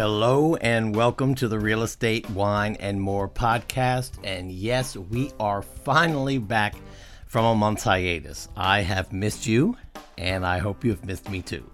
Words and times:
Hello 0.00 0.54
and 0.54 0.96
welcome 0.96 1.34
to 1.34 1.46
the 1.46 1.58
Real 1.58 1.82
Estate, 1.82 2.30
Wine, 2.30 2.74
and 2.76 2.98
More 2.98 3.28
podcast. 3.28 4.12
And 4.24 4.50
yes, 4.50 4.96
we 4.96 5.30
are 5.38 5.60
finally 5.60 6.38
back 6.38 6.74
from 7.26 7.44
a 7.44 7.54
month's 7.54 7.84
hiatus. 7.84 8.48
I 8.56 8.80
have 8.80 9.12
missed 9.12 9.46
you, 9.46 9.76
and 10.16 10.46
I 10.46 10.56
hope 10.56 10.86
you 10.86 10.90
have 10.92 11.04
missed 11.04 11.28
me 11.28 11.42
too. 11.42 11.70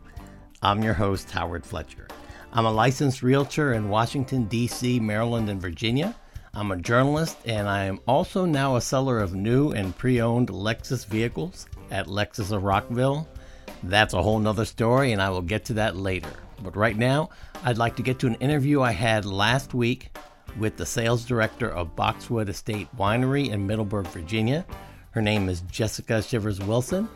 I'm 0.60 0.82
your 0.82 0.94
host, 0.94 1.30
Howard 1.30 1.64
Fletcher. 1.64 2.08
I'm 2.52 2.66
a 2.66 2.72
licensed 2.72 3.22
realtor 3.22 3.74
in 3.74 3.90
Washington, 3.90 4.46
D.C., 4.46 4.98
Maryland, 4.98 5.48
and 5.48 5.62
Virginia. 5.62 6.12
I'm 6.52 6.72
a 6.72 6.76
journalist, 6.76 7.36
and 7.44 7.68
I 7.68 7.84
am 7.84 8.00
also 8.08 8.44
now 8.44 8.74
a 8.74 8.80
seller 8.80 9.20
of 9.20 9.36
new 9.36 9.70
and 9.70 9.96
pre 9.96 10.20
owned 10.20 10.48
Lexus 10.48 11.06
vehicles 11.06 11.68
at 11.92 12.08
Lexus 12.08 12.50
of 12.50 12.64
Rockville. 12.64 13.28
That's 13.84 14.14
a 14.14 14.22
whole 14.22 14.40
nother 14.40 14.64
story, 14.64 15.12
and 15.12 15.22
I 15.22 15.30
will 15.30 15.42
get 15.42 15.66
to 15.66 15.74
that 15.74 15.94
later. 15.94 16.32
But 16.62 16.76
right 16.76 16.96
now, 16.96 17.30
I'd 17.64 17.78
like 17.78 17.96
to 17.96 18.02
get 18.02 18.18
to 18.20 18.26
an 18.26 18.34
interview 18.36 18.82
I 18.82 18.92
had 18.92 19.24
last 19.24 19.74
week 19.74 20.16
with 20.58 20.76
the 20.76 20.86
sales 20.86 21.24
director 21.24 21.68
of 21.68 21.94
Boxwood 21.96 22.48
Estate 22.48 22.88
Winery 22.96 23.50
in 23.50 23.66
Middleburg, 23.66 24.06
Virginia. 24.08 24.64
Her 25.10 25.22
name 25.22 25.48
is 25.48 25.60
Jessica 25.62 26.22
Shivers 26.22 26.60
Wilson, 26.60 27.08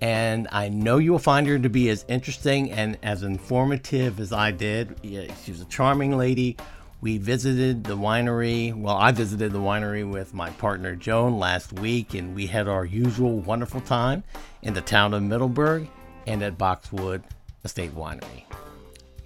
and 0.00 0.48
I 0.52 0.68
know 0.68 0.98
you 0.98 1.12
will 1.12 1.18
find 1.18 1.46
her 1.46 1.58
to 1.58 1.68
be 1.68 1.88
as 1.88 2.04
interesting 2.08 2.70
and 2.70 2.98
as 3.02 3.22
informative 3.22 4.20
as 4.20 4.32
I 4.32 4.50
did. 4.50 4.96
She's 5.44 5.60
a 5.60 5.66
charming 5.66 6.16
lady. 6.16 6.56
We 7.00 7.18
visited 7.18 7.84
the 7.84 7.96
winery. 7.96 8.74
Well, 8.74 8.96
I 8.96 9.12
visited 9.12 9.52
the 9.52 9.58
winery 9.58 10.10
with 10.10 10.32
my 10.32 10.50
partner 10.50 10.96
Joan 10.96 11.38
last 11.38 11.72
week, 11.74 12.14
and 12.14 12.34
we 12.34 12.46
had 12.46 12.66
our 12.66 12.86
usual 12.86 13.40
wonderful 13.40 13.82
time 13.82 14.24
in 14.62 14.72
the 14.72 14.80
town 14.80 15.12
of 15.12 15.22
Middleburg 15.22 15.88
and 16.26 16.42
at 16.42 16.56
Boxwood 16.56 17.22
Estate 17.62 17.94
Winery. 17.94 18.44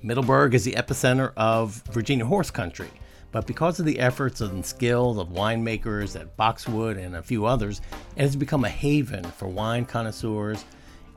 Middleburg 0.03 0.55
is 0.55 0.65
the 0.65 0.75
epicenter 0.75 1.33
of 1.37 1.83
Virginia 1.91 2.25
horse 2.25 2.51
country, 2.53 2.91
but 3.33 3.47
because 3.47 3.81
of 3.81 3.87
the 3.87 3.99
efforts 3.99 4.41
and 4.41 4.65
skills 4.65 5.19
of 5.19 5.31
winemakers 5.31 6.19
at 6.19 6.37
Boxwood 6.37 6.97
and 6.97 7.17
a 7.17 7.23
few 7.23 7.47
others, 7.47 7.81
it 8.15 8.23
has 8.23 8.37
become 8.37 8.65
a 8.65 8.69
haven 8.69 9.25
for 9.25 9.49
wine 9.49 9.85
connoisseurs 9.85 10.65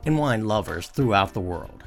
and 0.04 0.18
wine 0.18 0.46
lovers 0.46 0.88
throughout 0.88 1.32
the 1.32 1.40
world. 1.40 1.84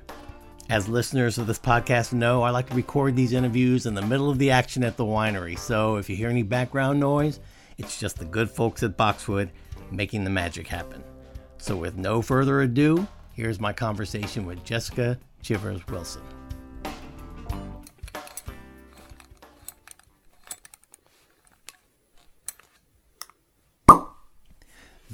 As 0.69 0.87
listeners 0.87 1.37
of 1.37 1.47
this 1.47 1.59
podcast 1.59 2.13
know, 2.13 2.41
I 2.41 2.49
like 2.49 2.69
to 2.69 2.75
record 2.75 3.15
these 3.15 3.33
interviews 3.33 3.85
in 3.85 3.93
the 3.93 4.01
middle 4.01 4.29
of 4.29 4.39
the 4.39 4.51
action 4.51 4.83
at 4.83 4.95
the 4.95 5.03
winery, 5.03 5.59
so 5.59 5.97
if 5.97 6.09
you 6.09 6.15
hear 6.15 6.29
any 6.29 6.43
background 6.43 6.99
noise, 6.99 7.41
it's 7.77 7.99
just 7.99 8.17
the 8.17 8.25
good 8.25 8.49
folks 8.49 8.83
at 8.83 8.97
Boxwood 8.97 9.51
making 9.91 10.23
the 10.23 10.29
magic 10.29 10.65
happen. 10.65 11.03
So, 11.57 11.75
with 11.75 11.97
no 11.97 12.21
further 12.21 12.61
ado, 12.61 13.05
here's 13.33 13.59
my 13.59 13.73
conversation 13.73 14.45
with 14.45 14.63
Jessica 14.63 15.19
Chivers 15.41 15.85
Wilson. 15.87 16.21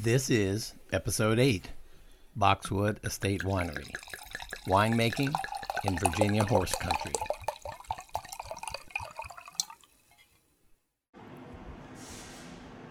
This 0.03 0.31
is 0.31 0.73
episode 0.91 1.37
8 1.37 1.69
Boxwood 2.35 2.99
Estate 3.03 3.43
Winery 3.43 3.93
Winemaking 4.67 5.31
in 5.83 5.99
Virginia 5.99 6.43
Horse 6.43 6.73
Country. 6.73 7.11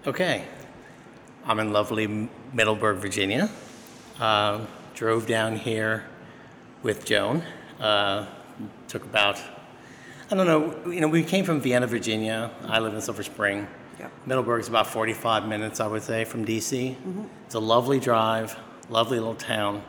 Okay, 0.07 0.45
I'm 1.45 1.59
in 1.59 1.73
lovely 1.73 2.29
Middleburg, 2.53 2.99
Virginia. 2.99 3.51
Uh, 4.21 4.65
drove 4.95 5.27
down 5.27 5.57
here 5.57 6.05
with 6.85 7.05
Joan. 7.05 7.43
Uh, 7.81 8.27
took 8.87 9.03
about, 9.03 9.43
I 10.31 10.37
don't 10.37 10.47
know, 10.47 10.89
you 10.89 11.01
know, 11.01 11.09
we 11.09 11.25
came 11.25 11.45
from 11.45 11.61
Vienna, 11.61 11.89
Virginia. 11.89 12.53
I 12.67 12.79
live 12.79 12.95
in 12.95 13.01
Silver 13.01 13.25
Spring. 13.25 13.67
Yep. 14.01 14.13
Middleburg's 14.25 14.69
about 14.69 14.87
45 14.87 15.47
minutes, 15.47 15.79
I 15.79 15.87
would 15.87 16.03
say, 16.03 16.25
from 16.25 16.47
DC. 16.47 16.97
Mm-hmm. 16.97 17.25
It's 17.45 17.55
a 17.55 17.61
lovely 17.61 18.01
drive, 18.01 18.59
lovely 18.89 19.19
little 19.19 19.35
town. 19.35 19.83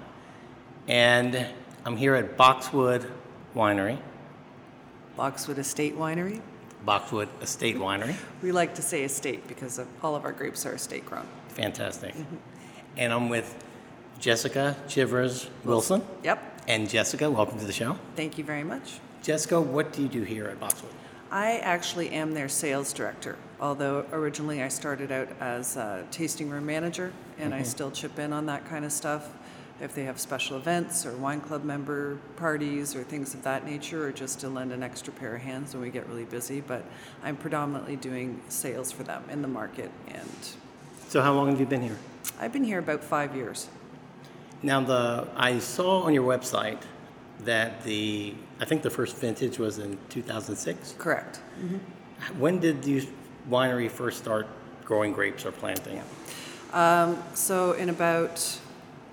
And 0.88 1.48
I'm 1.86 1.96
here 1.96 2.16
at 2.16 2.36
Boxwood 2.36 3.10
Winery, 3.56 3.98
Boxwood 5.16 5.60
Estate 5.60 5.98
Winery. 5.98 6.42
Boxwood 6.86 7.30
Estate 7.42 7.78
Winery. 7.78 8.16
We 8.42 8.52
like 8.52 8.76
to 8.76 8.82
say 8.82 9.04
estate 9.04 9.48
because 9.48 9.78
of, 9.78 9.88
all 10.04 10.16
of 10.16 10.26
our 10.26 10.32
grapes 10.32 10.66
are 10.66 10.74
estate 10.74 11.06
grown. 11.06 11.28
Fantastic. 11.50 12.14
Mm-hmm. 12.14 12.36
And 12.98 13.14
I'm 13.14 13.30
with 13.30 13.64
Jessica 14.20 14.76
Chivers 14.88 15.50
Wilson. 15.64 16.02
Yep. 16.24 16.62
And 16.68 16.90
Jessica, 16.90 17.30
welcome 17.30 17.60
to 17.60 17.66
the 17.66 17.72
show. 17.72 17.98
Thank 18.16 18.38
you 18.38 18.44
very 18.44 18.64
much. 18.64 19.00
Jessica, 19.24 19.62
what 19.62 19.94
do 19.94 20.02
you 20.02 20.08
do 20.08 20.24
here 20.24 20.48
at 20.48 20.60
Boxwood? 20.60 20.92
I 21.30 21.60
actually 21.60 22.10
am 22.10 22.34
their 22.34 22.50
sales 22.50 22.92
director, 22.92 23.38
although 23.62 24.06
originally 24.12 24.64
I 24.64 24.68
started 24.68 25.12
out 25.12 25.30
as 25.40 25.78
a 25.78 26.06
tasting 26.12 26.50
room 26.50 26.66
manager, 26.66 27.14
and 27.38 27.54
I 27.54 27.60
mm-hmm. 27.60 27.66
still 27.68 27.92
chip 27.92 28.20
in 28.20 28.34
on 28.34 28.48
that 28.48 28.66
kind 28.66 28.84
of 28.84 28.92
stuff. 28.92 29.30
If 29.80 29.96
they 29.96 30.04
have 30.04 30.20
special 30.20 30.58
events 30.58 31.08
or 31.08 31.16
wine 31.18 31.42
club 31.42 31.64
member 31.64 32.18
parties 32.36 32.96
or 32.96 33.04
things 33.04 33.34
of 33.34 33.42
that 33.44 33.66
nature, 33.66 34.06
or 34.08 34.12
just 34.12 34.40
to 34.42 34.50
lend 34.50 34.72
an 34.72 34.84
extra 34.84 35.12
pair 35.14 35.36
of 35.36 35.42
hands 35.42 35.74
when 35.74 35.82
we 35.82 35.90
get 35.90 36.08
really 36.08 36.26
busy. 36.26 36.62
But 36.62 36.84
I'm 37.24 37.36
predominantly 37.36 37.96
doing 37.96 38.42
sales 38.48 38.92
for 38.92 39.04
them 39.04 39.24
in 39.32 39.42
the 39.42 39.48
market, 39.48 39.90
and 40.08 40.30
So, 41.08 41.22
how 41.22 41.34
long 41.34 41.50
have 41.50 41.60
you 41.60 41.66
been 41.66 41.82
here? 41.82 41.98
I've 42.40 42.54
been 42.54 42.64
here 42.64 42.80
about 42.80 43.04
five 43.04 43.36
years. 43.36 43.70
Now, 44.64 44.82
the 44.82 45.28
I 45.36 45.60
saw 45.60 46.04
on 46.04 46.14
your 46.14 46.28
website 46.28 46.82
that 47.46 47.84
the 47.84 48.36
I 48.60 48.66
think 48.66 48.84
the 48.84 48.92
first 48.92 49.18
vintage 49.18 49.58
was 49.58 49.80
in 49.80 49.98
2006. 50.10 50.96
Correct. 51.00 51.40
When 52.38 52.60
did 52.60 52.84
the 52.84 53.08
winery 53.50 53.90
first 53.90 54.20
start 54.20 54.48
growing 54.86 55.14
grapes 55.14 55.46
or 55.46 55.52
planting? 55.52 55.98
It? 55.98 56.76
Um, 56.76 57.22
so 57.34 57.74
in 57.74 57.90
about 57.90 58.60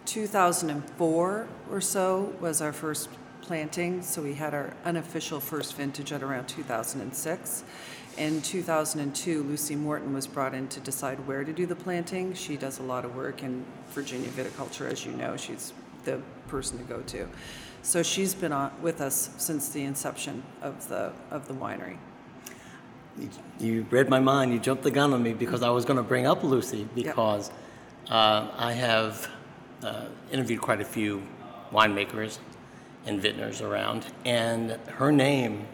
2004 0.07 1.49
or 1.71 1.81
so 1.81 2.35
was 2.41 2.63
our 2.63 2.73
first 2.73 3.09
planting. 3.43 4.03
So 4.03 4.23
we 4.23 4.35
had 4.35 4.55
our 4.55 4.75
unofficial 4.85 5.41
first 5.41 5.75
vintage 5.75 6.13
at 6.13 6.23
around 6.23 6.47
2006. 6.49 7.65
In 8.19 8.43
2002, 8.43 9.43
Lucy 9.45 9.77
Morton 9.77 10.13
was 10.13 10.27
brought 10.27 10.53
in 10.53 10.69
to 10.69 10.81
decide 10.81 11.25
where 11.27 11.45
to 11.45 11.53
do 11.53 11.67
the 11.67 11.77
planting. 11.77 12.35
She 12.35 12.57
does 12.57 12.79
a 12.79 12.83
lot 12.83 13.05
of 13.05 13.15
work 13.15 13.43
in 13.43 13.65
Virginia 13.91 14.29
viticulture, 14.31 14.91
as 14.91 15.07
you 15.07 15.13
know. 15.13 15.37
She's 15.37 15.73
the 16.05 16.21
person 16.49 16.79
to 16.79 16.85
go 16.85 17.01
to. 17.03 17.29
So 17.83 18.03
she's 18.03 18.35
been 18.35 18.53
on, 18.53 18.73
with 18.83 19.01
us 19.01 19.31
since 19.39 19.69
the 19.69 19.85
inception 19.85 20.43
of 20.61 20.89
the 20.89 21.13
of 21.31 21.47
the 21.49 21.55
winery. 21.55 21.97
You- 23.61 23.87
read 23.91 24.09
my 24.09 24.21
mind. 24.21 24.53
You 24.53 24.59
jumped 24.59 24.83
the 24.83 24.91
gun 24.91 25.13
on 25.13 25.23
me 25.23 25.33
because 25.33 25.63
I 25.63 25.71
was 25.71 25.85
going 25.85 25.97
to 25.97 26.03
bring 26.03 26.27
up 26.27 26.45
Lucy 26.45 26.87
because 26.95 27.51
uh, 28.11 28.49
I 28.57 28.73
have 28.73 29.29
uh, 29.83 30.07
interviewed 30.31 30.61
quite 30.61 30.81
a 30.81 30.85
few 30.85 31.23
winemakers 31.73 32.39
and 33.07 33.21
vintners 33.21 33.61
around, 33.61 34.07
and 34.25 34.73
her 34.89 35.11
name 35.13 35.67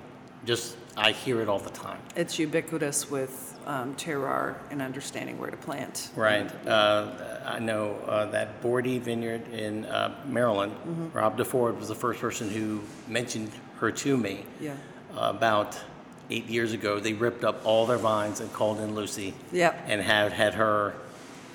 just 0.45 0.77
I 0.97 1.13
hear 1.13 1.41
it 1.41 1.49
all 1.49 1.59
the 1.59 1.71
time. 1.71 1.99
It's 2.15 2.39
ubiquitous 2.39 3.11
with 3.11 3.59
um, 3.67 3.95
terroir 3.97 4.57
and 4.71 4.81
understanding 4.81 5.39
where 5.39 5.51
to 5.51 5.57
plant. 5.57 6.11
Right. 6.15 6.49
Uh, 6.67 7.41
I 7.45 7.59
know 7.59 7.97
uh, 8.07 8.27
that 8.27 8.63
Boordy 8.63 9.01
Vineyard 9.01 9.53
in 9.53 9.87
uh, 9.87 10.15
Maryland, 10.27 10.73
Rob 11.13 11.37
Deford 11.37 11.79
was 11.79 11.89
the 11.89 11.95
first 11.95 12.21
person 12.21 12.49
who 12.49 12.81
mentioned 13.09 13.51
her 13.79 13.91
to 13.91 14.17
me. 14.17 14.45
Yeah. 14.61 14.77
About 15.17 15.81
eight 16.31 16.47
years 16.47 16.73
ago, 16.73 16.99
they 17.01 17.13
ripped 17.13 17.45
up 17.45 17.65
all 17.65 17.87
their 17.87 17.99
vines 17.99 18.41
and 18.41 18.53
called 18.53 18.81
in 18.81 18.95
Lucy. 18.95 19.35
Yep. 19.53 19.85
And 19.89 20.01
had 20.01 20.33
had 20.33 20.55
her 20.55 20.95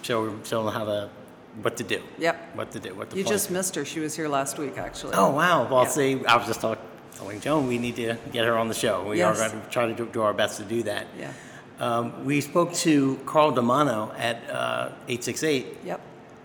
show 0.02 0.34
show 0.44 0.64
them 0.64 0.74
how 0.74 0.86
to 0.86 1.10
what 1.62 1.78
to 1.78 1.84
do. 1.84 2.02
Yep. 2.20 2.56
What 2.56 2.72
to 2.72 2.80
do. 2.80 2.94
What 2.96 3.10
to 3.10 3.18
You 3.18 3.24
just 3.24 3.50
missed 3.52 3.76
her. 3.76 3.84
She 3.86 4.00
was 4.00 4.16
here 4.16 4.28
last 4.28 4.58
week, 4.58 4.78
actually. 4.78 5.14
Oh 5.16 5.32
wow! 5.32 5.68
Well, 5.70 5.86
see, 5.86 6.24
I 6.26 6.38
was 6.38 6.48
just 6.48 6.62
talking, 6.62 6.84
telling 7.16 7.40
Joan 7.42 7.68
we 7.68 7.78
need 7.78 7.96
to 7.98 8.16
get 8.32 8.46
her 8.46 8.58
on 8.58 8.68
the 8.68 8.74
show. 8.74 9.04
We 9.10 9.18
Yes. 9.18 9.40
are 9.40 9.50
going 9.50 9.62
to 9.62 9.70
try 9.70 9.88
to 9.88 9.94
do, 9.94 10.06
do 10.06 10.22
our 10.22 10.34
best 10.34 10.58
to 10.58 10.64
do 10.64 10.84
that. 10.84 11.08
Yeah. 11.18 11.32
Um, 11.80 12.26
we 12.26 12.42
spoke 12.42 12.74
to 12.74 13.16
Carl 13.26 13.54
DiManno 13.54 14.14
at 14.20 14.50
uh, 14.50 14.90
868 15.08 15.78
Yep. 15.86 16.02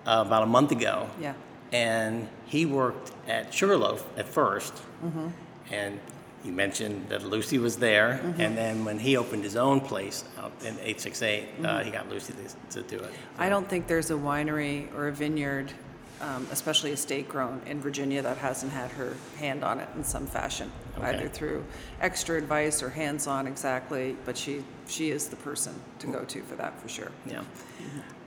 uh, 0.07 0.25
about 0.27 0.45
a 0.45 0.47
month 0.47 0.71
ago. 0.71 1.09
Yeah. 1.21 1.35
And 1.73 2.29
he 2.47 2.67
worked 2.67 3.11
at 3.29 3.53
Sugarloaf 3.53 4.07
at 4.17 4.27
1st 4.33 4.73
Mm-hmm. 5.05 5.27
And 5.73 5.99
you 6.45 6.53
mentioned 6.53 7.09
that 7.09 7.25
Lucy 7.25 7.59
was 7.59 7.77
there. 7.77 8.21
Mm-hmm. 8.23 8.41
And 8.41 8.57
then 8.57 8.85
when 8.85 8.99
he 8.99 9.17
opened 9.17 9.43
his 9.45 9.57
own 9.57 9.81
place 9.81 10.25
out 10.39 10.53
in 10.61 10.75
868, 10.75 11.43
uh, 11.43 11.63
Mm-hmm. 11.67 11.85
he 11.87 11.91
got 11.91 12.09
Lucy 12.11 12.35
to, 12.71 12.83
to 12.83 12.89
do 12.99 13.03
it. 13.03 13.11
I 13.39 13.49
don't 13.49 13.69
think 13.69 13.87
there's 13.87 14.11
a 14.11 14.15
winery 14.15 14.93
or 14.95 15.09
a 15.09 15.13
vineyard, 15.13 15.73
um, 16.21 16.47
especially 16.53 16.91
estate 16.93 17.29
grown 17.29 17.61
in 17.67 17.81
Virginia, 17.81 18.21
that 18.23 18.37
hasn't 18.39 18.73
had 18.73 18.91
her 18.93 19.15
hand 19.39 19.65
on 19.65 19.81
it 19.81 19.89
in 19.97 20.05
some 20.05 20.27
fashion, 20.27 20.71
Okay. 20.99 21.09
either 21.09 21.29
through 21.29 21.65
extra 22.01 22.37
advice 22.37 22.83
or 22.83 22.91
hands 22.91 23.27
on 23.27 23.47
exactly. 23.47 24.17
But 24.25 24.37
she, 24.37 24.63
she 24.87 25.11
is 25.11 25.29
the 25.29 25.37
person 25.37 25.75
to 26.01 26.07
go 26.07 26.25
to 26.25 26.43
for 26.43 26.57
that, 26.57 26.79
for 26.81 26.89
sure. 26.89 27.11
Yeah. 27.27 27.43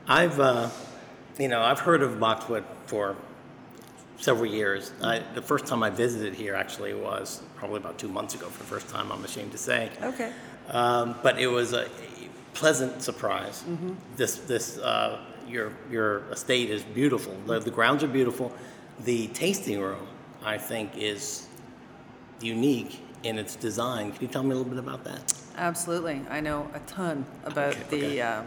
I've, 0.07 0.39
uh, 0.39 0.69
you 1.37 1.47
know, 1.49 1.61
I've 1.61 1.79
heard 1.79 2.01
of 2.01 2.19
Boxwood 2.19 2.63
for 2.87 3.15
several 4.19 4.47
years. 4.47 4.91
I, 5.03 5.19
the 5.35 5.41
first 5.41 5.67
time 5.67 5.83
I 5.83 5.91
visited 5.91 6.33
here 6.33 6.55
actually 6.55 6.93
was 6.95 7.41
probably 7.57 7.77
about 7.77 7.97
two 7.97 8.07
months 8.07 8.35
ago 8.35 8.47
for 8.47 8.59
the 8.59 8.69
first 8.69 8.87
time, 8.89 9.11
I'm 9.11 9.23
ashamed 9.25 9.51
to 9.51 9.57
say. 9.57 9.89
Okay. 10.01 10.31
Um, 10.69 11.15
but 11.23 11.39
it 11.39 11.47
was 11.47 11.73
a 11.73 11.87
pleasant 12.53 13.01
surprise. 13.01 13.63
This, 14.15 14.35
this, 14.39 14.77
uh, 14.77 15.19
your, 15.47 15.71
your 15.91 16.19
estate 16.31 16.69
is 16.69 16.83
beautiful. 16.83 17.35
The, 17.45 17.59
the 17.59 17.71
grounds 17.71 18.03
are 18.03 18.07
beautiful. 18.07 18.51
The 19.05 19.27
tasting 19.27 19.79
room, 19.79 20.07
I 20.43 20.57
think, 20.57 20.91
is 20.97 21.47
unique 22.41 22.99
in 23.23 23.37
its 23.39 23.55
design. 23.55 24.11
Can 24.11 24.21
you 24.21 24.27
tell 24.27 24.43
me 24.43 24.51
a 24.51 24.55
little 24.55 24.69
bit 24.69 24.79
about 24.79 25.03
that? 25.05 25.33
Absolutely. 25.57 26.21
I 26.29 26.39
know 26.39 26.69
a 26.73 26.79
ton 26.81 27.25
about 27.45 27.75
Okay, 27.75 27.83
the 27.89 28.05
okay. 28.05 28.21
um, 28.21 28.45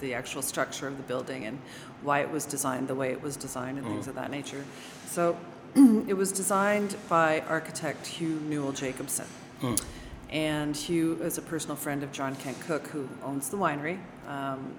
the 0.00 0.12
actual 0.14 0.42
structure 0.42 0.86
of 0.88 0.96
the 0.98 1.02
building 1.04 1.46
and 1.46 1.58
why 2.02 2.20
it 2.20 2.30
was 2.30 2.44
designed 2.44 2.86
the 2.86 2.94
way 2.94 3.12
it 3.12 3.22
was 3.22 3.34
designed 3.36 3.78
and 3.78 3.86
Mm. 3.86 3.90
things 3.92 4.08
of 4.08 4.14
that 4.14 4.30
nature. 4.30 4.62
So 5.06 5.36
it 6.08 6.14
was 6.14 6.32
designed 6.32 6.96
by 7.06 7.40
architect 7.48 8.06
Hugh 8.06 8.40
Newell 8.48 8.72
Jacobsen. 8.72 9.26
Mm. 9.60 9.84
And 10.30 10.74
Hugh 10.74 11.20
is 11.22 11.36
a 11.36 11.42
personal 11.42 11.76
friend 11.76 12.02
of 12.02 12.12
John 12.12 12.34
Kent 12.36 12.58
Cooke, 12.60 12.86
who 12.86 13.06
owns 13.22 13.50
the 13.50 13.58
winery. 13.58 13.98
Um, 14.26 14.74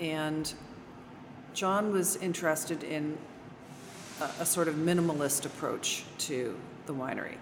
and 0.00 0.52
John 1.54 1.92
was 1.92 2.16
interested 2.16 2.82
in 2.82 3.16
a, 4.20 4.24
a 4.40 4.46
sort 4.46 4.66
of 4.66 4.74
minimalist 4.74 5.46
approach 5.46 6.04
to 6.18 6.58
the 6.86 6.92
winery. 6.92 7.36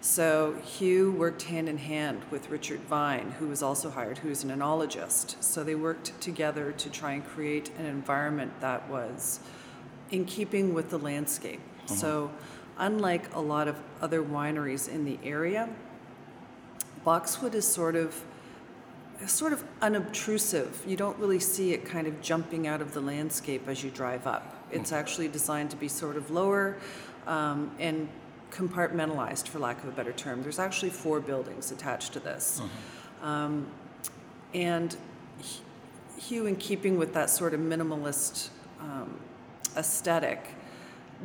So 0.00 0.56
Hugh 0.64 1.12
worked 1.12 1.42
hand 1.42 1.68
in 1.68 1.78
hand 1.78 2.22
with 2.30 2.50
Richard 2.50 2.80
Vine, 2.80 3.34
who 3.38 3.46
was 3.46 3.62
also 3.62 3.88
hired, 3.88 4.18
who's 4.18 4.42
an 4.42 4.50
enologist. 4.50 5.40
So 5.42 5.62
they 5.62 5.76
worked 5.76 6.18
together 6.20 6.72
to 6.72 6.90
try 6.90 7.12
and 7.12 7.24
create 7.24 7.70
an 7.78 7.86
environment 7.86 8.52
that 8.60 8.88
was 8.88 9.38
in 10.10 10.24
keeping 10.24 10.74
with 10.74 10.90
the 10.90 10.98
landscape. 10.98 11.60
So, 11.96 12.30
unlike 12.78 13.34
a 13.34 13.40
lot 13.40 13.68
of 13.68 13.76
other 14.00 14.22
wineries 14.22 14.88
in 14.88 15.04
the 15.04 15.18
area, 15.22 15.68
Boxwood 17.04 17.54
is 17.54 17.66
sort 17.66 17.96
of 17.96 18.22
sort 19.26 19.52
of 19.52 19.62
unobtrusive. 19.82 20.82
You 20.86 20.96
don't 20.96 21.18
really 21.18 21.40
see 21.40 21.74
it 21.74 21.84
kind 21.84 22.06
of 22.06 22.22
jumping 22.22 22.66
out 22.66 22.80
of 22.80 22.94
the 22.94 23.00
landscape 23.00 23.68
as 23.68 23.84
you 23.84 23.90
drive 23.90 24.26
up. 24.26 24.56
It's 24.70 24.92
actually 24.92 25.28
designed 25.28 25.70
to 25.70 25.76
be 25.76 25.88
sort 25.88 26.16
of 26.16 26.30
lower 26.30 26.78
um, 27.26 27.70
and 27.78 28.08
compartmentalized, 28.50 29.46
for 29.46 29.58
lack 29.58 29.82
of 29.82 29.88
a 29.88 29.92
better 29.92 30.12
term. 30.12 30.42
There's 30.42 30.58
actually 30.58 30.90
four 30.90 31.20
buildings 31.20 31.70
attached 31.70 32.12
to 32.14 32.20
this. 32.20 32.60
Um, 33.22 33.66
and 34.54 34.96
Hugh, 36.18 36.46
in 36.46 36.56
keeping 36.56 36.98
with 36.98 37.14
that 37.14 37.30
sort 37.30 37.54
of 37.54 37.60
minimalist 37.60 38.48
um, 38.80 39.18
aesthetic, 39.76 40.48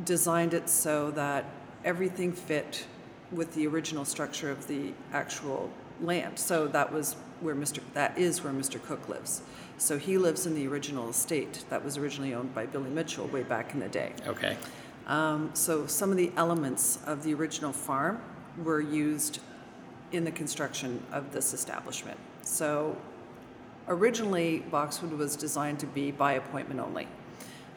designed 0.04 0.54
it 0.54 0.68
so 0.68 1.10
that 1.12 1.44
everything 1.84 2.32
fit 2.32 2.86
with 3.32 3.54
the 3.54 3.66
original 3.66 4.04
structure 4.04 4.50
of 4.50 4.66
the 4.68 4.92
actual 5.12 5.70
land. 6.00 6.38
So 6.38 6.66
that 6.68 6.92
was 6.92 7.16
where 7.40 7.54
Mr. 7.54 7.80
That 7.94 8.16
is 8.16 8.42
where 8.42 8.52
Mr. 8.52 8.82
Cooke 8.82 9.08
lives. 9.08 9.42
So 9.78 9.98
he 9.98 10.16
lives 10.16 10.46
in 10.46 10.54
the 10.54 10.66
original 10.68 11.10
estate 11.10 11.64
that 11.68 11.84
was 11.84 11.98
originally 11.98 12.34
owned 12.34 12.54
by 12.54 12.66
Billy 12.66 12.90
Mitchell 12.90 13.26
way 13.26 13.42
back 13.42 13.74
in 13.74 13.80
the 13.80 13.88
day. 13.88 14.12
Okay. 14.26 14.56
Um, 15.06 15.50
so 15.54 15.86
some 15.86 16.10
of 16.10 16.16
the 16.16 16.32
elements 16.36 16.98
of 17.06 17.22
the 17.22 17.34
original 17.34 17.72
farm 17.72 18.20
were 18.62 18.80
used 18.80 19.40
in 20.12 20.24
the 20.24 20.30
construction 20.30 21.02
of 21.12 21.32
this 21.32 21.52
establishment. 21.52 22.18
So 22.42 22.96
originally, 23.88 24.60
Boxwood 24.70 25.12
was 25.12 25.36
designed 25.36 25.78
to 25.80 25.86
be 25.86 26.10
by 26.10 26.32
appointment 26.32 26.80
only, 26.80 27.06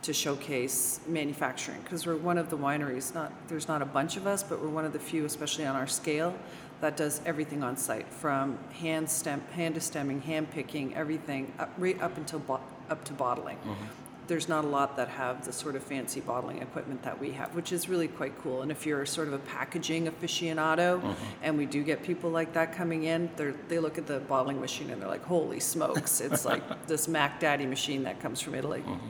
to 0.02 0.14
showcase 0.14 1.00
manufacturing, 1.08 1.82
because 1.84 2.06
we're 2.06 2.16
one 2.16 2.38
of 2.38 2.50
the 2.50 2.58
wineries. 2.58 3.14
Not 3.14 3.32
there's 3.48 3.68
not 3.68 3.82
a 3.82 3.86
bunch 3.86 4.18
of 4.18 4.28
us, 4.28 4.44
but 4.44 4.62
we're 4.62 4.70
one 4.70 4.86
of 4.86 4.94
the 4.94 5.00
few, 5.00 5.26
especially 5.26 5.66
on 5.66 5.76
our 5.76 5.88
scale, 5.88 6.34
that 6.82 6.96
does 6.96 7.22
everything 7.26 7.64
on 7.64 7.76
site, 7.76 8.08
from 8.08 8.58
hand 8.74 9.10
stem, 9.10 9.42
hand 9.54 9.76
to 9.76 9.82
stemming, 9.82 10.22
hand 10.22 10.50
picking, 10.52 10.96
everything, 10.96 11.52
up, 11.60 11.72
right 11.78 12.02
up 12.02 12.18
until 12.18 12.40
bo- 12.40 12.62
up 12.90 13.04
to 13.04 13.14
bottling 13.14 13.58
mm-hmm. 13.58 13.86
there's 14.28 14.50
not 14.50 14.66
a 14.66 14.68
lot 14.68 14.96
that 14.96 15.08
have 15.08 15.46
the 15.46 15.54
sort 15.54 15.76
of 15.76 15.84
fancy 15.84 16.22
bottling 16.22 16.60
equipment 16.60 17.04
that 17.04 17.20
we 17.20 17.32
have, 17.32 17.54
which 17.54 17.72
is 17.72 17.88
really 17.90 18.08
quite 18.08 18.36
cool. 18.42 18.62
And 18.64 18.72
if 18.72 18.86
you're 18.86 19.06
sort 19.06 19.28
of 19.28 19.34
a 19.34 19.40
packaging 19.40 20.08
aficionado, 20.08 21.02
mm-hmm. 21.02 21.14
and 21.44 21.58
we 21.58 21.66
do 21.66 21.84
get 21.84 22.02
people 22.04 22.30
like 22.30 22.54
that 22.54 22.74
coming 22.74 23.04
in, 23.04 23.30
they 23.36 23.52
they 23.68 23.80
look 23.80 23.98
at 23.98 24.08
the 24.08 24.20
bottling 24.22 24.60
machine 24.62 24.90
and 24.92 25.02
they're 25.02 25.10
like, 25.10 25.24
"Holy 25.24 25.60
smokes! 25.60 26.22
It's 26.22 26.46
like 26.46 26.64
this 26.88 27.08
Mac 27.08 27.40
Daddy 27.40 27.66
machine 27.66 28.04
that 28.04 28.20
comes 28.20 28.40
from 28.40 28.56
Italy." 28.56 28.82
Mm-hmm. 28.82 29.08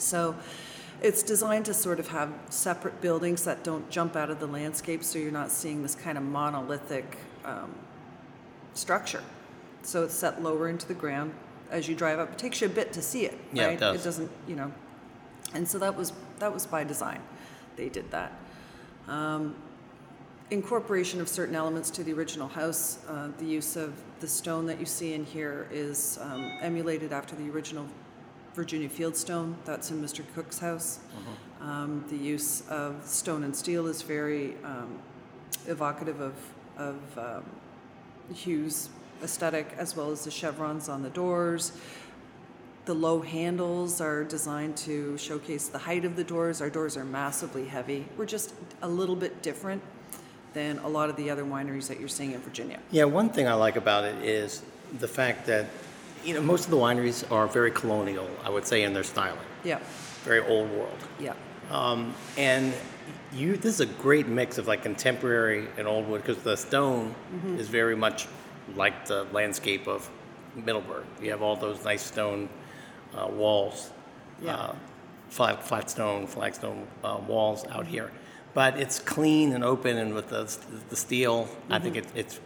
So. 0.00 0.34
It's 1.02 1.22
designed 1.22 1.64
to 1.64 1.72
sort 1.72 1.98
of 1.98 2.08
have 2.08 2.30
separate 2.50 3.00
buildings 3.00 3.44
that 3.44 3.64
don't 3.64 3.88
jump 3.88 4.16
out 4.16 4.28
of 4.28 4.38
the 4.38 4.46
landscape, 4.46 5.02
so 5.02 5.18
you're 5.18 5.32
not 5.32 5.50
seeing 5.50 5.82
this 5.82 5.94
kind 5.94 6.18
of 6.18 6.24
monolithic 6.24 7.16
um, 7.42 7.74
structure. 8.74 9.22
So 9.82 10.04
it's 10.04 10.12
set 10.12 10.42
lower 10.42 10.68
into 10.68 10.86
the 10.86 10.92
ground 10.92 11.32
as 11.70 11.88
you 11.88 11.94
drive 11.94 12.18
up. 12.18 12.32
It 12.32 12.38
takes 12.38 12.60
you 12.60 12.66
a 12.66 12.70
bit 12.70 12.92
to 12.92 13.00
see 13.00 13.24
it, 13.24 13.38
Yeah, 13.50 13.64
it 13.64 13.66
right? 13.68 13.80
does. 13.80 14.04
doesn't, 14.04 14.30
you 14.46 14.56
know. 14.56 14.70
And 15.54 15.66
so 15.66 15.78
that 15.78 15.96
was 15.96 16.12
that 16.38 16.52
was 16.52 16.66
by 16.66 16.84
design. 16.84 17.22
They 17.76 17.88
did 17.88 18.10
that. 18.10 18.32
Um, 19.08 19.54
incorporation 20.50 21.18
of 21.20 21.28
certain 21.28 21.54
elements 21.54 21.88
to 21.92 22.04
the 22.04 22.12
original 22.12 22.48
house. 22.48 22.98
Uh, 23.08 23.28
the 23.38 23.46
use 23.46 23.74
of 23.74 23.94
the 24.20 24.28
stone 24.28 24.66
that 24.66 24.78
you 24.78 24.84
see 24.86 25.14
in 25.14 25.24
here 25.24 25.66
is 25.72 26.18
um, 26.20 26.52
emulated 26.60 27.10
after 27.12 27.34
the 27.36 27.48
original 27.48 27.86
Virginia 28.60 28.90
Fieldstone. 28.90 29.54
That's 29.64 29.90
in 29.90 30.02
Mr. 30.02 30.22
Cooke's 30.34 30.58
house. 30.58 30.98
Um, 31.62 32.04
the 32.10 32.16
use 32.16 32.62
of 32.68 33.02
stone 33.06 33.42
and 33.42 33.56
steel 33.56 33.86
is 33.86 34.02
very 34.02 34.54
um, 34.62 34.98
evocative 35.66 36.20
of, 36.20 36.34
of 36.76 36.96
um, 37.16 37.44
Hugh's 38.34 38.90
aesthetic, 39.22 39.74
as 39.78 39.96
well 39.96 40.10
as 40.10 40.26
the 40.26 40.30
chevrons 40.30 40.90
on 40.90 41.02
the 41.02 41.08
doors. 41.08 41.72
The 42.84 42.92
low 42.92 43.22
handles 43.22 43.98
are 44.02 44.24
designed 44.24 44.76
to 44.88 45.16
showcase 45.16 45.68
the 45.68 45.78
height 45.78 46.04
of 46.04 46.16
the 46.16 46.24
doors. 46.24 46.60
Our 46.60 46.68
doors 46.68 46.98
are 46.98 47.04
massively 47.06 47.64
heavy. 47.64 48.04
We're 48.18 48.26
just 48.26 48.52
a 48.82 48.88
little 48.88 49.16
bit 49.16 49.40
different 49.40 49.80
than 50.52 50.80
a 50.80 50.88
lot 50.88 51.08
of 51.08 51.16
the 51.16 51.30
other 51.30 51.44
wineries 51.44 51.88
that 51.88 51.98
you're 51.98 52.10
seeing 52.10 52.32
in 52.32 52.42
Virginia. 52.42 52.78
Yeah, 52.90 53.04
one 53.04 53.30
thing 53.30 53.48
I 53.48 53.54
like 53.54 53.76
about 53.76 54.04
it 54.04 54.22
is 54.22 54.60
the 54.98 55.08
fact 55.08 55.46
that, 55.46 55.64
you 56.24 56.34
know, 56.34 56.42
most 56.42 56.64
of 56.64 56.70
the 56.70 56.76
wineries 56.76 57.30
are 57.30 57.46
very 57.46 57.70
colonial, 57.70 58.28
I 58.44 58.50
would 58.50 58.66
say, 58.66 58.82
in 58.82 58.92
their 58.92 59.04
styling, 59.04 59.38
Yeah, 59.64 59.78
very 60.24 60.40
old 60.40 60.70
world. 60.70 60.98
yeah, 61.18 61.34
Um, 61.70 62.14
and 62.36 62.74
you, 63.32 63.56
this 63.56 63.74
is 63.74 63.80
a 63.80 63.86
great 63.86 64.26
mix 64.26 64.58
of 64.58 64.66
like 64.66 64.82
contemporary 64.82 65.68
and 65.78 65.86
old 65.86 66.08
wood 66.08 66.22
because 66.22 66.42
the 66.42 66.56
stone 66.56 67.14
is 67.58 67.68
very 67.68 67.96
much 67.96 68.26
like 68.76 69.06
the 69.06 69.24
landscape 69.32 69.86
of 69.86 70.08
Middleburg. 70.56 71.04
You 71.22 71.30
have 71.30 71.42
all 71.42 71.56
those 71.56 71.84
nice 71.84 72.02
stone 72.02 72.48
uh, 73.16 73.28
walls, 73.28 73.90
Yeah. 74.42 74.54
uh, 74.56 74.74
flat, 75.28 75.62
flat 75.66 75.88
stone, 75.90 76.26
flagstone 76.26 76.86
uh, 77.04 77.18
walls 77.26 77.64
out 77.68 77.86
here. 77.86 78.10
But 78.52 78.78
it's 78.80 78.98
clean 78.98 79.52
and 79.52 79.62
open, 79.62 79.96
and 79.96 80.12
with 80.12 80.28
the, 80.30 80.42
the 80.88 80.96
steel, 80.96 81.48
I 81.70 81.78
think 81.78 81.96
it, 81.96 82.06
it's 82.16 82.40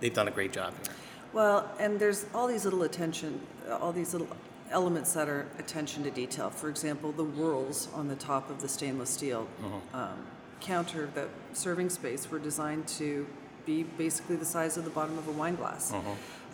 they've 0.00 0.12
done 0.14 0.26
a 0.26 0.30
great 0.30 0.52
job 0.54 0.72
here. 0.82 0.94
Well, 1.32 1.70
and 1.78 1.98
there's 1.98 2.26
all 2.34 2.46
these 2.46 2.64
little 2.64 2.82
attention, 2.82 3.40
all 3.70 3.92
these 3.92 4.12
little 4.12 4.28
elements 4.70 5.12
that 5.14 5.28
are 5.28 5.46
attention 5.58 6.02
to 6.04 6.10
detail. 6.10 6.50
For 6.50 6.68
example, 6.68 7.12
the 7.12 7.24
whorls 7.24 7.88
on 7.94 8.08
the 8.08 8.16
top 8.16 8.50
of 8.50 8.60
the 8.60 8.68
stainless 8.68 9.10
steel 9.10 9.48
um, 9.94 10.26
counter, 10.60 11.08
the 11.14 11.28
serving 11.52 11.88
space, 11.90 12.30
were 12.30 12.38
designed 12.38 12.86
to 12.88 13.26
be 13.66 13.82
basically 13.82 14.36
the 14.36 14.44
size 14.44 14.76
of 14.76 14.84
the 14.84 14.90
bottom 14.90 15.18
of 15.18 15.28
a 15.28 15.32
wine 15.32 15.54
glass. 15.56 15.92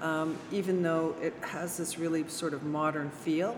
Um, 0.00 0.37
even 0.52 0.83
though 0.83 1.14
it 1.23 1.35
has 1.40 1.76
this 1.78 1.99
really 1.99 2.28
sort 2.28 2.52
of 2.52 2.62
modern 2.64 3.11
feel, 3.11 3.56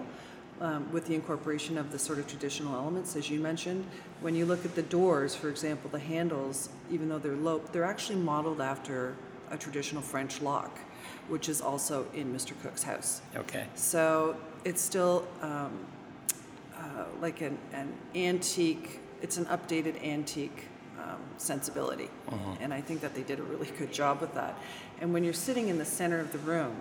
um, 0.60 0.90
with 0.92 1.06
the 1.06 1.14
incorporation 1.14 1.78
of 1.78 1.92
the 1.92 1.98
sort 1.98 2.18
of 2.18 2.26
traditional 2.26 2.74
elements, 2.74 3.16
as 3.16 3.30
you 3.30 3.40
mentioned. 3.40 3.84
When 4.20 4.34
you 4.34 4.44
look 4.46 4.64
at 4.64 4.74
the 4.74 4.82
doors, 4.82 5.34
for 5.34 5.48
example, 5.48 5.90
the 5.90 5.98
handles, 5.98 6.68
even 6.90 7.08
though 7.08 7.18
they're 7.18 7.36
low, 7.36 7.60
they're 7.72 7.84
actually 7.84 8.16
modeled 8.16 8.60
after 8.60 9.14
a 9.50 9.56
traditional 9.56 10.02
French 10.02 10.42
lock, 10.42 10.78
which 11.28 11.48
is 11.48 11.60
also 11.60 12.06
in 12.14 12.32
Mr. 12.34 12.52
Cooke's 12.62 12.82
house. 12.82 13.20
Okay. 13.36 13.66
So 13.74 14.36
it's 14.64 14.80
still 14.80 15.26
um, 15.42 15.72
uh, 16.76 17.04
like 17.20 17.40
an, 17.40 17.58
an 17.72 17.92
antique, 18.14 19.00
it's 19.22 19.36
an 19.36 19.46
updated 19.46 20.02
antique 20.02 20.64
um, 20.98 21.20
sensibility. 21.36 22.10
And 22.60 22.74
I 22.74 22.80
think 22.80 23.00
that 23.00 23.14
they 23.14 23.22
did 23.22 23.38
a 23.38 23.42
really 23.42 23.70
good 23.78 23.92
job 23.92 24.20
with 24.20 24.34
that. 24.34 24.58
And 25.00 25.12
when 25.12 25.24
you're 25.24 25.32
sitting 25.32 25.68
in 25.68 25.78
the 25.78 25.84
center 25.84 26.20
of 26.20 26.32
the 26.32 26.38
room, 26.38 26.74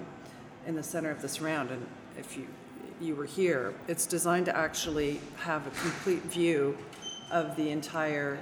in 0.65 0.75
the 0.75 0.83
center 0.83 1.11
of 1.11 1.21
this 1.21 1.39
round, 1.41 1.71
and 1.71 1.85
if 2.17 2.37
you 2.37 2.47
you 2.99 3.15
were 3.15 3.25
here, 3.25 3.75
it's 3.87 4.07
designed 4.07 4.45
to 4.45 4.57
actually 4.57 5.19
have 5.37 5.67
a 5.67 5.69
complete 5.69 6.23
view 6.23 6.75
of 7.31 7.55
the 7.55 7.69
entire 7.69 8.39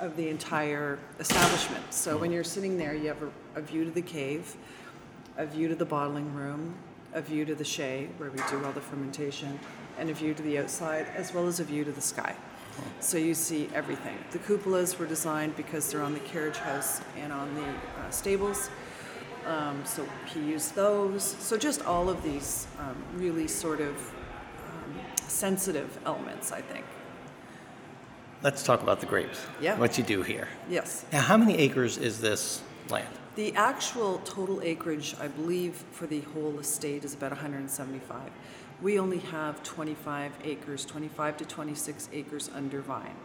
of 0.00 0.16
the 0.16 0.28
entire 0.28 0.98
establishment. 1.18 1.84
So 1.92 2.16
when 2.16 2.32
you're 2.32 2.42
sitting 2.42 2.78
there, 2.78 2.94
you 2.94 3.08
have 3.08 3.22
a, 3.22 3.30
a 3.56 3.60
view 3.60 3.84
to 3.84 3.90
the 3.90 4.00
cave, 4.00 4.56
a 5.40 5.46
view 5.46 5.68
to 5.68 5.74
the 5.74 5.86
bottling 5.86 6.34
room, 6.34 6.74
a 7.14 7.22
view 7.22 7.46
to 7.46 7.54
the 7.54 7.64
chai 7.64 8.06
where 8.18 8.30
we 8.30 8.38
do 8.50 8.62
all 8.62 8.72
the 8.72 8.80
fermentation, 8.80 9.58
and 9.98 10.10
a 10.10 10.12
view 10.12 10.34
to 10.34 10.42
the 10.42 10.58
outside, 10.58 11.06
as 11.16 11.32
well 11.32 11.46
as 11.46 11.60
a 11.60 11.64
view 11.64 11.82
to 11.82 11.92
the 11.92 12.00
sky. 12.00 12.36
So 13.00 13.16
you 13.16 13.34
see 13.34 13.68
everything. 13.74 14.18
The 14.32 14.38
cupolas 14.38 14.98
were 14.98 15.06
designed 15.06 15.56
because 15.56 15.90
they're 15.90 16.02
on 16.02 16.12
the 16.12 16.20
carriage 16.20 16.58
house 16.58 17.00
and 17.16 17.32
on 17.32 17.54
the 17.54 17.64
uh, 17.64 18.10
stables. 18.10 18.68
Um, 19.46 19.82
so 19.86 20.06
he 20.26 20.40
used 20.40 20.74
those. 20.74 21.24
So 21.24 21.56
just 21.56 21.84
all 21.86 22.10
of 22.10 22.22
these 22.22 22.66
um, 22.78 22.96
really 23.14 23.48
sort 23.48 23.80
of 23.80 23.96
um, 23.96 24.94
sensitive 25.16 25.98
elements, 26.04 26.52
I 26.52 26.60
think. 26.60 26.84
Let's 28.42 28.62
talk 28.62 28.82
about 28.82 29.00
the 29.00 29.06
grapes. 29.06 29.40
Yeah. 29.60 29.78
What 29.78 29.96
you 29.96 30.04
do 30.04 30.22
here. 30.22 30.48
Yes. 30.68 31.06
Now, 31.12 31.22
how 31.22 31.38
many 31.38 31.56
acres 31.56 31.96
is 31.96 32.20
this 32.20 32.62
land? 32.90 33.08
The 33.40 33.56
actual 33.56 34.18
total 34.26 34.60
acreage, 34.60 35.16
I 35.18 35.26
believe, 35.26 35.82
for 35.92 36.06
the 36.06 36.20
whole 36.20 36.58
estate 36.58 37.06
is 37.06 37.14
about 37.14 37.30
175. 37.30 38.30
We 38.82 38.98
only 38.98 39.16
have 39.16 39.62
25 39.62 40.32
acres, 40.44 40.84
25 40.84 41.38
to 41.38 41.44
26 41.46 42.10
acres 42.12 42.50
under 42.54 42.82
vine. 42.82 43.16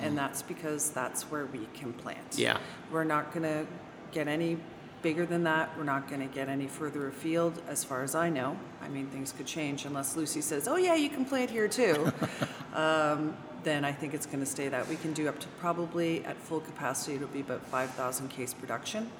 And 0.00 0.16
that's 0.16 0.40
because 0.40 0.88
that's 0.88 1.24
where 1.24 1.44
we 1.44 1.68
can 1.74 1.92
plant. 1.92 2.38
Yeah. 2.38 2.56
We're 2.90 3.04
not 3.04 3.30
going 3.30 3.42
to 3.42 3.66
get 4.10 4.26
any 4.26 4.56
bigger 5.02 5.26
than 5.26 5.44
that. 5.44 5.76
We're 5.76 5.84
not 5.84 6.08
going 6.08 6.26
to 6.26 6.34
get 6.34 6.48
any 6.48 6.66
further 6.66 7.06
afield, 7.06 7.60
as 7.68 7.84
far 7.84 8.02
as 8.02 8.14
I 8.14 8.30
know. 8.30 8.56
I 8.80 8.88
mean, 8.88 9.08
things 9.08 9.32
could 9.32 9.44
change 9.44 9.84
unless 9.84 10.16
Lucy 10.16 10.40
says, 10.40 10.66
oh, 10.66 10.76
yeah, 10.76 10.94
you 10.94 11.10
can 11.10 11.26
plant 11.26 11.50
here 11.50 11.68
too. 11.68 12.10
um, 12.72 13.36
then 13.68 13.84
I 13.84 13.92
think 13.92 14.14
it's 14.14 14.24
going 14.24 14.40
to 14.40 14.46
stay 14.46 14.68
that. 14.68 14.88
We 14.88 14.96
can 14.96 15.12
do 15.12 15.28
up 15.28 15.38
to 15.40 15.48
probably 15.60 16.24
at 16.24 16.38
full 16.38 16.60
capacity, 16.60 17.16
it'll 17.16 17.28
be 17.28 17.40
about 17.40 17.66
5,000 17.66 18.28
case 18.28 18.54
production. 18.54 19.10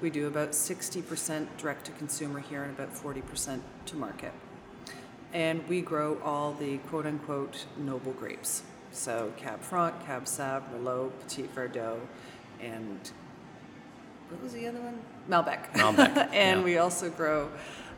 We 0.00 0.10
do 0.10 0.28
about 0.28 0.50
60% 0.50 1.48
direct 1.58 1.86
to 1.86 1.92
consumer 1.92 2.38
here 2.38 2.62
and 2.62 2.78
about 2.78 2.94
40% 2.94 3.60
to 3.86 3.96
market. 3.96 4.32
And 5.32 5.66
we 5.68 5.80
grow 5.80 6.18
all 6.22 6.52
the 6.52 6.78
quote 6.78 7.06
unquote 7.06 7.66
noble 7.76 8.12
grapes. 8.12 8.62
So 8.92 9.32
Cab 9.36 9.60
Franc, 9.60 10.06
Cab 10.06 10.26
Sauv, 10.26 10.62
Merlot, 10.72 11.10
Petit 11.20 11.48
Verdot, 11.54 11.98
and 12.60 13.10
what 14.28 14.40
was 14.40 14.52
the 14.52 14.68
other 14.68 14.80
one? 14.80 15.00
Malbec. 15.28 15.72
Malbec, 15.72 16.16
and 16.32 16.60
yeah. 16.60 16.64
we 16.64 16.78
also 16.78 17.10
grow 17.10 17.50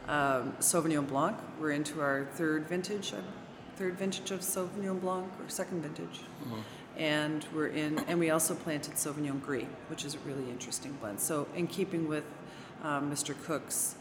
um, 0.08 0.54
Sauvignon 0.58 1.06
Blanc. 1.06 1.36
We're 1.60 1.72
into 1.72 2.00
our 2.00 2.26
third 2.32 2.66
vintage, 2.66 3.12
uh, 3.12 3.18
third 3.76 3.98
vintage 3.98 4.30
of 4.30 4.40
Sauvignon 4.40 5.00
Blanc, 5.00 5.26
or 5.42 5.48
second 5.48 5.82
vintage. 5.82 6.20
And 6.96 7.44
we're 7.54 7.66
in, 7.68 7.98
and 8.08 8.18
we 8.18 8.30
also 8.30 8.54
planted 8.54 8.94
Sauvignon 8.94 9.42
Gris, 9.42 9.64
which 9.88 10.04
is 10.04 10.14
a 10.14 10.18
really 10.20 10.48
interesting 10.50 10.92
blend. 11.00 11.20
So, 11.20 11.46
in 11.54 11.66
keeping 11.66 12.08
with 12.08 12.24
um, 12.82 13.10
Mr. 13.12 13.34
Cooke's 13.44 13.96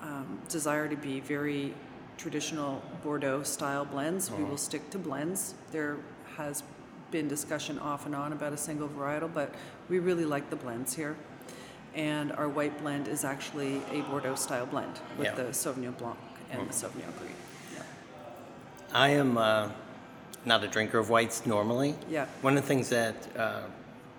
um, 0.00 0.40
desire 0.48 0.88
to 0.88 0.96
be 0.96 1.18
very 1.20 1.74
traditional 2.18 2.82
Bordeaux 3.02 3.42
style 3.42 3.84
blends, 3.84 4.30
we 4.30 4.44
will 4.44 4.56
stick 4.56 4.90
to 4.90 4.98
blends. 4.98 5.54
There 5.72 5.96
has 6.36 6.62
been 7.10 7.26
discussion 7.28 7.78
off 7.80 8.06
and 8.06 8.14
on 8.14 8.32
about 8.32 8.52
a 8.52 8.56
single 8.56 8.88
varietal, 8.88 9.32
but 9.32 9.52
we 9.88 9.98
really 9.98 10.24
like 10.24 10.48
the 10.50 10.56
blends 10.56 10.94
here. 10.94 11.16
And 11.94 12.30
our 12.32 12.48
white 12.48 12.78
blend 12.80 13.08
is 13.08 13.24
actually 13.24 13.80
a 13.90 14.02
Bordeaux 14.02 14.34
style 14.36 14.66
blend 14.66 15.00
with 15.18 15.26
Yeah. 15.28 15.34
the 15.34 15.42
Sauvignon 15.44 15.96
Blanc 15.98 16.18
and 16.50 16.68
the 16.68 16.72
Sauvignon 16.72 17.16
Gris. 17.18 17.30
Yeah. 18.90 18.98
I 18.98 19.08
am 19.10 19.38
uh, 19.38 19.68
not 20.44 20.64
a 20.64 20.68
drinker 20.68 20.98
of 20.98 21.10
whites 21.10 21.46
normally. 21.46 21.94
Yeah. 22.08 22.26
One 22.42 22.56
of 22.56 22.62
the 22.62 22.68
things 22.68 22.88
that 22.90 23.14
uh, 23.36 23.62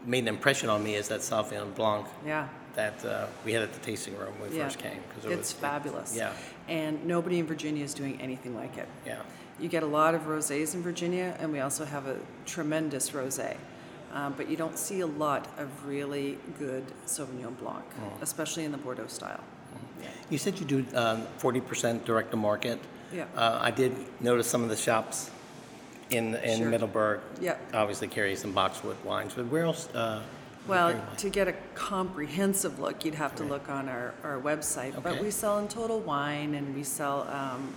made 0.05 0.19
an 0.23 0.27
impression 0.27 0.69
on 0.69 0.83
me 0.83 0.95
is 0.95 1.07
that 1.09 1.21
Sauvignon 1.21 1.73
Blanc 1.75 2.05
Yeah. 2.25 2.47
that 2.75 3.03
uh, 3.05 3.27
we 3.45 3.53
had 3.53 3.63
at 3.63 3.73
the 3.73 3.79
tasting 3.79 4.15
room 4.17 4.33
when 4.39 4.51
we 4.51 4.57
Yeah. 4.57 4.65
first 4.65 4.79
came. 4.79 4.99
'cause 5.13 5.25
it 5.25 5.31
It's 5.31 5.53
was, 5.53 5.53
fabulous. 5.53 6.15
Yeah, 6.15 6.31
And 6.67 7.05
nobody 7.05 7.39
in 7.39 7.47
Virginia 7.47 7.83
is 7.83 7.93
doing 7.93 8.19
anything 8.21 8.55
like 8.55 8.77
it. 8.77 8.87
yeah. 9.05 9.19
You 9.59 9.67
get 9.69 9.81
a 9.81 9.87
lot 9.87 10.13
of 10.13 10.21
rosés 10.27 10.75
in 10.75 10.83
Virginia, 10.83 11.35
and 11.39 11.51
we 11.51 11.59
also 11.61 11.83
have 11.85 12.05
a 12.05 12.17
tremendous 12.45 13.09
rosé. 13.11 13.55
Um, 14.13 14.33
but 14.37 14.47
you 14.49 14.55
don't 14.55 14.77
see 14.77 14.99
a 15.01 15.07
lot 15.07 15.47
of 15.57 15.67
really 15.87 16.37
good 16.59 16.83
Sauvignon 17.07 17.57
Blanc, 17.57 17.83
Oh. 17.99 18.11
especially 18.21 18.65
in 18.65 18.71
the 18.71 18.77
Bordeaux 18.77 19.07
style. 19.07 19.43
You 20.29 20.37
said 20.37 20.59
you 20.59 20.65
do 20.65 20.85
um, 20.95 21.25
40% 21.39 22.05
direct 22.05 22.31
to 22.31 22.37
market. 22.37 22.79
Yeah. 23.13 23.25
Uh, 23.35 23.59
I 23.61 23.71
did 23.71 23.95
notice 24.21 24.47
some 24.47 24.63
of 24.63 24.69
the 24.69 24.75
shops 24.77 25.29
in 26.09 26.35
in 26.35 26.59
Sure. 26.59 26.69
Middleburg. 26.69 27.19
Yeah. 27.41 27.55
Obviously 27.73 28.07
carry 28.07 28.35
some 28.35 28.53
boxwood 28.53 28.97
wines, 29.03 29.33
but 29.35 29.45
where 29.47 29.63
else? 29.65 29.87
Uh, 29.93 30.21
Well, 30.67 30.93
to 31.17 31.29
get 31.29 31.47
a 31.47 31.53
comprehensive 31.75 32.77
look, 32.79 33.05
you'd 33.05 33.15
have 33.15 33.33
to 33.35 33.43
look 33.45 33.69
on 33.69 33.87
our, 33.87 34.13
our 34.23 34.37
website. 34.41 34.93
But 35.01 35.13
Okay. 35.13 35.21
we 35.23 35.31
sell 35.31 35.59
in 35.59 35.67
total 35.69 35.99
wine 36.01 36.55
and 36.55 36.75
we 36.75 36.83
sell, 36.83 37.21
um, 37.31 37.73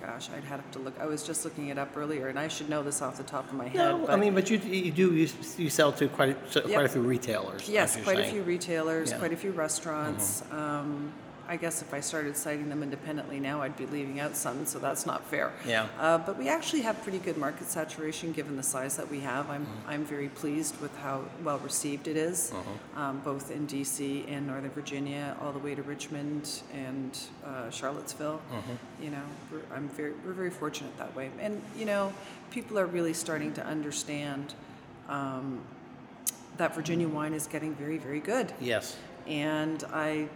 gosh, 0.00 0.28
I'd 0.36 0.44
have 0.44 0.62
to 0.72 0.78
look. 0.78 0.94
I 1.00 1.06
was 1.06 1.24
just 1.24 1.44
looking 1.44 1.66
it 1.68 1.78
up 1.78 1.96
earlier 1.96 2.28
and 2.28 2.38
I 2.38 2.46
should 2.46 2.68
know 2.68 2.84
this 2.84 3.02
off 3.02 3.16
the 3.16 3.24
top 3.24 3.44
of 3.50 3.54
my 3.54 3.66
head. 3.66 3.74
no, 3.78 4.04
I 4.04 4.06
but 4.06 4.18
mean, 4.20 4.34
but 4.36 4.48
you 4.50 4.58
you 4.58 4.92
do 4.92 5.14
you, 5.14 5.28
you 5.58 5.68
sell 5.68 5.90
to 5.92 6.06
quite 6.08 6.30
a, 6.30 6.36
so- 6.52 6.60
Yep. 6.60 6.70
quite 6.74 6.86
a 6.86 6.88
few 6.88 7.02
retailers. 7.02 7.62
as 7.62 7.68
Yes, 7.68 7.96
you're 7.96 8.04
quite 8.04 8.18
a 8.18 8.22
saying. 8.22 8.34
few 8.34 8.42
retailers, 8.42 9.08
Yeah. 9.08 9.14
Mm-hmm. 9.14 9.20
quite 9.24 9.32
a 9.32 9.36
few 9.44 9.50
restaurants. 9.50 10.42
Um, 10.52 11.12
I 11.48 11.56
guess 11.56 11.82
if 11.82 11.92
I 11.94 12.00
started 12.00 12.36
citing 12.36 12.68
them 12.68 12.82
independently 12.82 13.38
now, 13.40 13.62
I'd 13.62 13.76
be 13.76 13.86
leaving 13.86 14.20
out 14.20 14.36
some, 14.36 14.66
so 14.66 14.78
that's 14.78 15.06
not 15.06 15.24
fair. 15.26 15.52
Yeah. 15.66 15.86
Uh, 15.98 16.18
but 16.18 16.38
we 16.38 16.48
actually 16.48 16.82
have 16.82 17.02
pretty 17.02 17.18
good 17.18 17.36
market 17.36 17.68
saturation 17.68 18.32
given 18.32 18.56
the 18.56 18.62
size 18.62 18.96
that 18.96 19.10
we 19.10 19.20
have. 19.20 19.50
I'm, 19.50 19.66
Mm-hmm. 19.66 19.90
I'm 19.90 20.04
very 20.04 20.28
pleased 20.28 20.80
with 20.80 20.96
how 20.98 21.22
well 21.42 21.58
received 21.58 22.06
it 22.08 22.16
is, 22.16 22.52
um, 22.94 23.20
both 23.24 23.50
in 23.50 23.66
DC 23.66 24.24
and 24.30 24.46
Northern 24.46 24.70
Virginia, 24.70 25.36
all 25.40 25.50
the 25.52 25.58
way 25.58 25.74
to 25.74 25.82
Richmond 25.82 26.62
and 26.72 27.18
uh, 27.44 27.70
Charlottesville. 27.70 28.40
Mm-hmm. 28.52 29.04
You 29.04 29.10
know, 29.10 29.22
we're, 29.50 29.62
I'm 29.74 29.88
very, 29.88 30.12
we're 30.24 30.32
very 30.32 30.50
fortunate 30.50 30.96
that 30.98 31.14
way. 31.16 31.30
And, 31.40 31.60
you 31.76 31.84
know, 31.84 32.12
people 32.50 32.78
are 32.78 32.86
really 32.86 33.12
starting 33.14 33.52
to 33.54 33.66
understand 33.66 34.54
um, 35.08 35.60
that 36.58 36.74
Virginia 36.74 37.08
wine 37.08 37.34
is 37.34 37.46
getting 37.46 37.74
very, 37.74 37.98
very 37.98 38.20
good. 38.20 38.52
Yes. 38.60 38.96
And 39.26 39.82
I, 39.92 40.28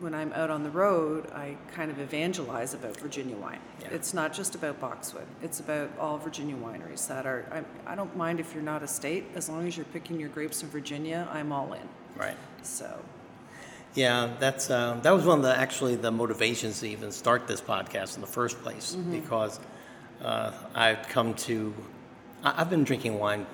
when 0.00 0.14
I'm 0.14 0.32
out 0.32 0.50
on 0.50 0.62
the 0.64 0.70
road, 0.70 1.30
I 1.32 1.56
kind 1.74 1.90
of 1.90 1.98
evangelize 1.98 2.74
about 2.74 2.96
Virginia 2.98 3.36
wine. 3.36 3.60
Yeah. 3.80 3.88
It's 3.92 4.12
not 4.12 4.32
just 4.34 4.54
about 4.54 4.80
Boxwood. 4.80 5.26
It's 5.42 5.60
about 5.60 5.90
all 5.98 6.18
Virginia 6.18 6.56
wineries 6.56 7.06
that 7.08 7.26
are. 7.26 7.44
I, 7.86 7.92
I 7.92 7.94
don't 7.94 8.14
mind 8.16 8.40
if 8.40 8.52
you're 8.54 8.62
not 8.62 8.82
a 8.82 8.88
state, 8.88 9.24
as 9.34 9.48
long 9.48 9.66
as 9.66 9.76
you're 9.76 9.86
picking 9.86 10.18
your 10.20 10.28
grapes 10.30 10.62
in 10.62 10.68
Virginia. 10.68 11.28
I'm 11.32 11.52
all 11.52 11.72
in. 11.72 11.88
Right. 12.16 12.36
So, 12.62 12.98
Yeah, 13.94 14.34
that's 14.40 14.70
um, 14.70 15.00
that 15.02 15.12
was 15.12 15.24
one 15.24 15.38
of 15.38 15.44
the 15.44 15.56
actually 15.56 15.94
the 15.96 16.10
motivations 16.10 16.80
to 16.80 16.88
even 16.88 17.12
start 17.12 17.46
this 17.46 17.60
podcast 17.60 18.16
in 18.16 18.20
the 18.20 18.26
first 18.26 18.60
place 18.62 18.96
Mm-hmm. 18.96 19.12
because 19.20 19.60
uh, 20.22 20.50
I've 20.74 21.06
come 21.08 21.34
to 21.34 21.72
I've 22.42 22.68
been 22.70 22.84
drinking 22.84 23.18
wine, 23.18 23.46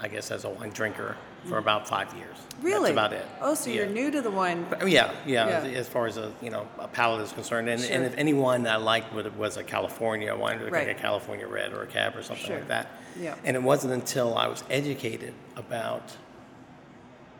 I 0.00 0.08
guess 0.08 0.30
as 0.30 0.44
a 0.44 0.48
wine 0.50 0.70
drinker 0.70 1.16
for 1.44 1.58
about 1.58 1.86
five 1.88 2.12
years. 2.14 2.36
Really, 2.62 2.92
that's 2.92 2.92
about 2.92 3.12
it. 3.12 3.26
Oh, 3.40 3.54
so 3.54 3.70
you're 3.70 3.86
new 3.86 4.10
to 4.10 4.22
the 4.22 4.30
wine. 4.30 4.66
Oh, 4.80 4.86
yeah, 4.86 5.12
yeah, 5.26 5.64
Yeah. 5.66 5.78
As, 5.78 5.88
far 5.88 6.06
as 6.06 6.16
a 6.16 6.32
you 6.40 6.50
know 6.50 6.66
a 6.78 6.88
palate 6.88 7.20
is 7.22 7.32
concerned, 7.32 7.68
and, 7.68 7.80
Sure. 7.80 7.94
and 7.94 8.04
if 8.04 8.16
any 8.16 8.32
wine 8.32 8.62
that 8.62 8.74
I 8.74 8.76
liked 8.76 9.12
was, 9.12 9.26
was 9.34 9.56
a 9.56 9.62
California 9.64 10.34
wine, 10.34 10.62
like 10.62 10.72
Right. 10.72 10.88
a 10.88 10.94
California 10.94 11.46
Red 11.46 11.72
or 11.72 11.82
a 11.82 11.86
Cab 11.86 12.16
or 12.16 12.22
something 12.22 12.46
Sure. 12.46 12.56
like 12.56 12.68
that. 12.68 12.88
Yeah. 13.20 13.34
And 13.44 13.56
it 13.56 13.62
wasn't 13.62 13.92
until 13.92 14.36
I 14.36 14.46
was 14.46 14.64
educated 14.70 15.34
about. 15.56 16.12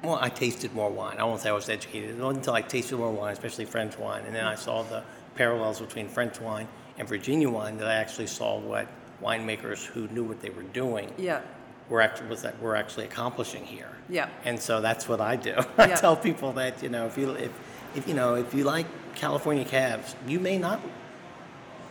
Well, 0.03 0.19
I 0.21 0.29
tasted 0.29 0.75
more 0.75 0.91
wine. 0.91 1.17
I 1.19 1.25
won't 1.25 1.41
say 1.41 1.49
I 1.49 1.53
was 1.53 1.71
educated. 1.71 2.11
It 2.11 2.17
wasn't 2.19 2.39
until 2.39 2.53
I 2.55 2.61
tasted 2.61 2.97
more 2.99 3.11
wine, 3.11 3.33
especially 3.33 3.65
French 3.65 3.99
wine, 3.99 4.25
and 4.27 4.35
then 4.35 4.45
I 4.47 4.55
saw 4.55 4.83
the 4.83 5.03
parallels 5.35 5.81
between 5.81 6.09
French 6.09 6.41
wine 6.41 6.69
and 6.99 7.09
Virginia 7.09 7.49
wine 7.49 7.79
that 7.79 7.89
I 7.89 7.95
actually 7.95 8.27
saw 8.27 8.59
what 8.59 8.87
winemakers 9.23 9.85
who 9.87 10.07
knew 10.09 10.23
what 10.25 10.41
they 10.41 10.51
were 10.51 10.63
doing 10.65 11.11
Yeah, 11.17 11.41
were 11.89 12.01
actually 12.01 12.29
was 12.29 12.43
that 12.43 12.61
we're 12.61 12.75
actually 12.77 13.05
accomplishing 13.05 13.65
here. 13.65 13.91
Yeah. 14.09 14.29
And 14.45 14.59
so 14.61 14.81
that's 14.81 15.09
what 15.09 15.21
I 15.21 15.37
do. 15.37 15.55
I 15.79 15.89
Yeah. 15.89 15.95
tell 15.97 16.17
people 16.17 16.53
that 16.55 16.83
you 16.83 16.89
know 16.89 17.07
if 17.07 17.17
you 17.19 17.31
if, 17.33 17.51
if 17.95 18.09
you 18.09 18.15
know 18.15 18.35
if 18.35 18.55
you 18.55 18.65
like 18.65 18.87
California 19.15 19.65
cabs, 19.65 20.15
you 20.27 20.41
may 20.41 20.59
not 20.59 20.81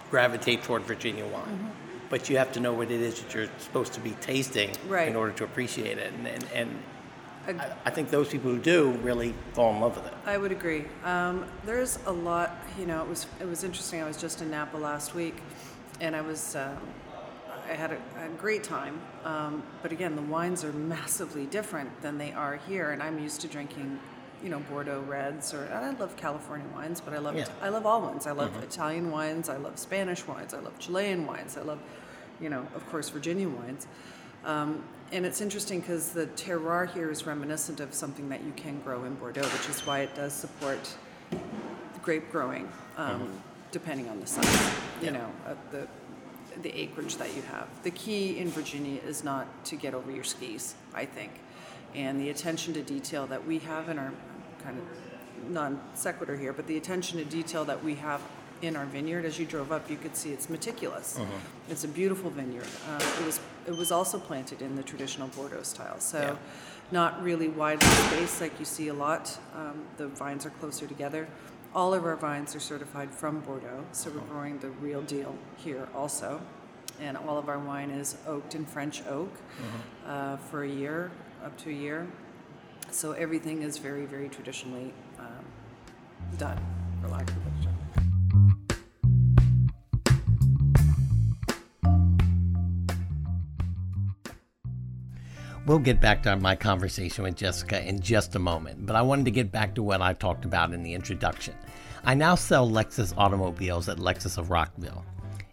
gravitate 0.10 0.64
toward 0.64 0.84
Virginia 0.84 1.26
wine, 1.26 1.44
Mm-hmm. 1.44 1.68
but 2.10 2.30
you 2.30 2.38
have 2.38 2.52
to 2.54 2.60
know 2.60 2.74
what 2.74 2.92
it 2.92 3.02
is 3.02 3.22
that 3.22 3.34
you're 3.34 3.50
supposed 3.58 3.94
to 3.94 4.00
be 4.00 4.12
tasting 4.22 4.72
Right. 4.88 5.08
in 5.08 5.16
order 5.16 5.32
to 5.34 5.44
appreciate 5.44 5.98
it. 5.98 6.14
And 6.14 6.28
and, 6.28 6.46
and 7.48 7.62
I, 7.62 7.72
I 7.86 7.90
think 7.90 8.10
those 8.10 8.30
people 8.30 8.52
who 8.52 8.58
do 8.60 8.92
really 9.04 9.34
fall 9.54 9.74
in 9.74 9.82
love 9.82 9.98
with 9.98 10.06
it. 10.08 10.14
I 10.26 10.38
would 10.38 10.52
agree. 10.54 10.86
Um, 11.04 11.46
there's 11.66 12.00
a 12.06 12.12
lot. 12.12 12.50
You 12.80 12.86
know, 12.86 13.02
it 13.04 13.10
was 13.10 13.28
it 13.42 13.48
was 13.48 13.64
interesting. 13.64 14.02
I 14.02 14.06
was 14.08 14.18
just 14.18 14.42
in 14.42 14.50
Napa 14.50 14.78
last 14.78 15.14
week, 15.14 15.36
and 16.00 16.16
I 16.16 16.22
was 16.22 16.56
um, 16.56 16.78
I 17.70 17.74
had 17.74 17.92
a, 17.92 17.98
a 18.26 18.30
great 18.38 18.64
time. 18.64 19.00
Um, 19.24 19.64
but 19.82 19.92
again, 19.92 20.16
the 20.16 20.22
wines 20.22 20.64
are 20.64 20.74
massively 20.74 21.46
different 21.46 22.02
than 22.02 22.18
they 22.18 22.32
are 22.34 22.58
here, 22.68 22.92
and 22.92 23.02
I'm 23.02 23.20
used 23.20 23.42
to 23.42 23.48
drinking, 23.48 24.00
you 24.44 24.50
know, 24.50 24.60
Bordeaux 24.70 25.02
reds 25.08 25.54
or 25.54 25.70
I 25.74 25.92
love 25.92 26.16
California 26.18 26.68
wines, 26.74 27.00
but 27.02 27.14
I 27.14 27.20
love 27.20 27.36
Yeah. 27.36 27.44
Mm-hmm. 27.46 27.66
I 27.66 27.70
love 27.70 27.86
all 27.86 28.02
wines. 28.02 28.28
I 28.28 28.32
love 28.32 28.62
Italian 28.64 29.12
wines. 29.12 29.50
I 29.50 29.58
love 29.58 29.80
Spanish 29.80 30.28
wines. 30.28 30.54
I 30.54 30.60
love 30.60 30.78
Chilean 30.80 31.26
wines. 31.26 31.58
I 31.58 31.62
love, 31.62 31.80
you 32.42 32.50
know, 32.50 32.68
of 32.76 32.86
course, 32.90 33.10
Virginia 33.10 33.48
wines. 33.48 33.88
Um, 34.44 34.84
and 35.14 35.26
it's 35.26 35.40
interesting 35.42 35.80
because 35.80 36.10
the 36.12 36.26
terroir 36.28 36.92
here 36.92 37.10
is 37.10 37.26
reminiscent 37.26 37.80
of 37.80 37.94
something 37.94 38.28
that 38.30 38.44
you 38.44 38.52
can 38.58 38.82
grow 38.82 39.06
in 39.06 39.14
Bordeaux, 39.16 39.42
which 39.48 39.70
is 39.70 39.86
why 39.86 40.00
it 40.00 40.14
does 40.16 40.34
support 40.34 40.94
grape 42.02 42.30
growing, 42.32 42.68
um, 42.98 43.30
depending 43.72 44.10
on 44.10 44.20
the 44.20 44.28
size. 44.28 44.46
You 45.02 45.06
Yeah. 45.08 45.12
know, 45.12 45.32
uh, 45.48 45.54
the 45.72 45.88
the 46.62 46.76
acreage 46.78 47.18
that 47.18 47.36
you 47.36 47.42
have. 47.44 47.68
The 47.84 47.92
key 47.92 48.38
in 48.38 48.50
Virginia 48.50 49.02
is 49.06 49.24
not 49.24 49.48
to 49.66 49.76
get 49.76 49.94
over 49.94 50.12
your 50.12 50.24
skis, 50.24 50.76
I 50.94 51.06
think. 51.06 51.32
And 51.96 52.20
the 52.20 52.30
attention 52.30 52.74
to 52.74 52.82
detail 52.82 53.28
that 53.28 53.46
we 53.46 53.60
have 53.60 53.90
in 53.90 54.00
our 54.00 54.12
kind 54.64 54.78
of 54.78 55.50
non 55.50 55.80
sequitur 55.94 56.38
here, 56.38 56.54
but 56.54 56.68
the 56.68 56.78
attention 56.78 57.18
to 57.20 57.26
detail 57.26 57.66
that 57.66 57.84
we 57.84 57.96
have 57.96 58.22
in 58.62 58.76
our 58.78 58.86
vineyard, 58.86 59.26
as 59.26 59.38
you 59.38 59.46
drove 59.46 59.72
up, 59.72 59.90
you 59.90 59.98
could 59.98 60.16
see 60.16 60.32
it's 60.32 60.50
meticulous. 60.50 61.20
Uh-huh. 61.20 61.30
It's 61.70 61.84
a 61.84 61.88
beautiful 61.88 62.30
vineyard. 62.30 62.68
Um, 62.90 63.02
it 63.20 63.26
was 63.26 63.40
it 63.68 63.76
was 63.78 63.92
also 63.92 64.20
planted 64.20 64.62
in 64.62 64.76
the 64.76 64.84
traditional 64.84 65.28
Bordeaux 65.30 65.64
style, 65.64 66.00
so 66.00 66.20
Yeah. 66.20 66.36
not 66.92 67.22
really 67.24 67.48
widely 67.48 67.88
spaced 67.88 68.42
like 68.42 68.58
you 68.60 68.66
see 68.66 68.88
a 68.90 68.94
lot. 68.94 69.38
Um, 69.56 69.84
the 69.98 70.08
vines 70.08 70.46
are 70.46 70.50
closer 70.52 70.88
together. 70.88 71.28
All 71.76 71.96
of 71.96 72.06
our 72.06 72.16
vines 72.16 72.56
are 72.56 72.60
certified 72.60 73.10
from 73.10 73.40
Bordeaux, 73.40 73.84
so 73.94 74.12
we're 74.12 74.20
growing 74.22 74.60
the 74.60 74.70
real 74.70 75.02
deal 75.02 75.36
here 75.58 75.88
also. 75.96 76.40
And 77.02 77.18
all 77.18 77.40
of 77.40 77.50
our 77.50 77.58
wine 77.58 77.90
is 77.90 78.16
oaked 78.28 78.54
in 78.54 78.64
French 78.64 79.02
oak 79.08 79.32
uh, 80.06 80.38
for 80.38 80.64
a 80.64 80.70
year, 80.70 81.10
up 81.44 81.58
to 81.60 81.72
a 81.72 81.74
year. 81.74 82.08
So 82.92 83.14
everything 83.14 83.64
is 83.64 83.80
very, 83.80 84.06
very 84.06 84.30
traditionally 84.30 84.94
um, 85.18 85.44
done, 86.38 86.60
for 87.02 87.08
lack 87.08 87.28
of 87.28 87.38
a 87.38 87.40
better 87.40 87.73
We'll 95.66 95.80
get 95.80 96.02
back 96.02 96.24
to 96.24 96.36
my 96.36 96.58
conversation 96.58 97.24
with 97.24 97.38
Jessica 97.38 97.82
in 97.88 98.02
just 98.02 98.36
a 98.36 98.40
moment, 98.40 98.86
but 98.86 98.98
I 98.98 99.02
wanted 99.02 99.24
to 99.26 99.32
get 99.32 99.50
back 99.50 99.74
to 99.76 99.84
what 99.84 100.02
I 100.02 100.12
talked 100.12 100.44
about 100.44 100.74
in 100.74 100.84
the 100.84 100.94
introduction. 100.94 101.56
I 102.04 102.16
now 102.16 102.36
sell 102.36 102.70
Lexus 102.70 103.14
automobiles 103.18 103.88
at 103.88 103.98
Lexus 103.98 104.38
of 104.38 104.50
Rockville. 104.50 105.06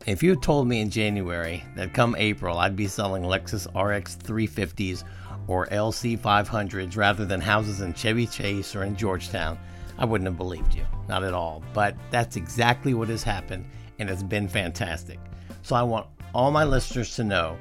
If 0.07 0.21
you 0.21 0.35
told 0.35 0.67
me 0.67 0.81
in 0.81 0.91
January 0.91 1.63
that 1.77 1.95
come 1.95 2.17
April 2.19 2.59
I'd 2.59 2.75
be 2.75 2.89
selling 2.89 3.23
Lexus 3.23 3.69
RX 3.69 4.17
350s 4.17 5.05
or 5.47 5.67
LC 5.67 6.19
500s 6.19 6.97
rather 6.97 7.25
than 7.25 7.41
houses 7.41 7.81
in 7.81 7.95
Chevy 7.95 8.27
Chase 8.27 8.75
or 8.75 8.83
in 8.83 8.97
Georgetown, 8.97 9.57
I 9.97 10.07
wouldn't 10.07 10.27
have 10.27 10.37
believed 10.37 10.75
you. 10.75 10.85
Not 11.09 11.23
at 11.23 11.35
all. 11.35 11.63
But 11.73 11.95
that's 12.11 12.35
exactly 12.35 12.95
what 12.95 13.11
has 13.11 13.23
happened, 13.23 13.65
and 14.01 14.11
it's 14.11 14.25
been 14.25 14.49
fantastic. 14.49 15.21
So 15.63 15.77
I 15.77 15.85
want 15.85 16.09
all 16.35 16.51
my 16.51 16.65
listeners 16.65 17.15
to 17.15 17.23
know 17.23 17.57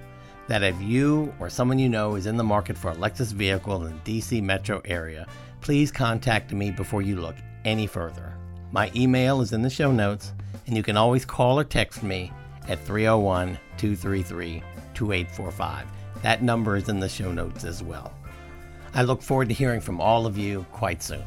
that 0.50 0.64
if 0.64 0.82
you 0.82 1.32
or 1.40 1.48
someone 1.48 1.78
you 1.78 1.88
know 1.88 2.16
is 2.16 2.26
in 2.26 2.36
the 2.36 2.44
market 2.44 2.76
for 2.76 2.90
a 2.90 2.96
Lexus 2.96 3.32
vehicle 3.32 3.86
in 3.86 4.02
the 4.04 4.20
DC 4.20 4.42
metro 4.42 4.82
area, 4.84 5.28
please 5.62 5.92
contact 5.92 6.52
me 6.52 6.72
before 6.72 7.04
you 7.04 7.18
look 7.18 7.36
any 7.66 7.86
further. 7.86 8.34
My 8.72 8.92
email 8.96 9.42
is 9.42 9.54
in 9.54 9.62
the 9.62 9.70
show 9.70 9.92
notes, 9.92 10.34
and 10.66 10.76
you 10.76 10.82
can 10.82 10.98
always 10.98 11.24
call 11.24 11.60
or 11.60 11.64
text 11.64 12.02
me 12.02 12.32
at 12.68 12.84
301 12.84 13.60
233 13.78 14.64
2845. 14.96 15.88
That 16.24 16.42
number 16.42 16.76
is 16.76 16.90
in 16.90 17.00
the 17.00 17.08
show 17.08 17.32
notes 17.32 17.64
as 17.64 17.84
well. 17.84 18.12
I 18.96 19.04
look 19.04 19.22
forward 19.22 19.50
to 19.50 19.54
hearing 19.54 19.82
from 19.82 20.02
all 20.02 20.26
of 20.26 20.36
you 20.36 20.66
quite 20.72 21.04
soon. 21.04 21.24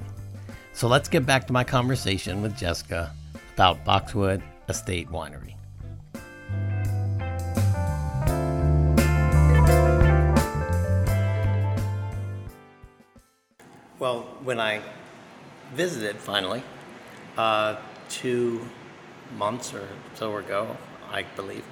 So 0.73 0.89
let's 0.89 1.09
get 1.09 1.25
back 1.25 1.47
to 1.47 1.53
my 1.53 1.63
conversation 1.63 2.43
with 2.43 2.57
Jessica 2.57 3.13
about 3.55 3.85
Boxwood 3.85 4.43
Estate 4.69 5.09
Winery. 5.11 5.55
Well, 14.03 14.27
when 14.43 14.59
I 14.59 14.81
visited 15.75 16.17
finally, 16.17 16.65
uh, 17.37 17.77
two 18.09 18.69
months 19.39 19.73
or 19.73 19.87
so 20.15 20.37
ago, 20.39 20.77
I 21.13 21.23
believe, 21.37 21.63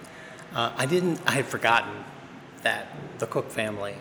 uh, 0.54 0.70
I 0.76 0.87
didn't, 0.87 1.20
I 1.26 1.32
had 1.32 1.46
forgotten 1.46 2.04
that 2.62 2.87
the 3.18 3.26
Cooke 3.26 3.50
family 3.50 3.96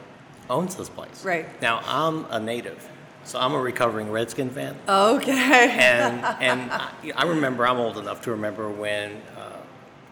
owns 0.47 0.75
this 0.75 0.89
place. 0.89 1.25
Right. 1.25 1.59
Now, 1.59 1.81
I'm 1.85 2.25
a 2.29 2.39
native, 2.39 2.87
so 3.23 3.39
I'm 3.39 3.55
a 3.55 3.59
recovering 3.59 4.11
Redskin 4.11 4.51
fan. 4.51 4.75
Okay. 4.87 5.31
And, 5.79 6.23
and 6.39 6.71
I, 6.71 6.91
I 7.15 7.23
remember, 7.23 7.65
I'm 7.65 7.79
old 7.79 7.97
enough 7.97 8.21
to 8.25 8.31
remember 8.31 8.69
when 8.69 9.23
uh, 9.35 9.57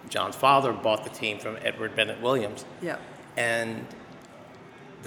John's 0.09 0.35
father 0.35 0.73
bought 0.73 1.03
the 1.03 1.11
team 1.11 1.37
from 1.37 1.55
Edward 1.61 1.95
Bennett 1.95 2.19
Williams. 2.19 2.65
Yeah. 2.81 2.97
And 3.35 3.85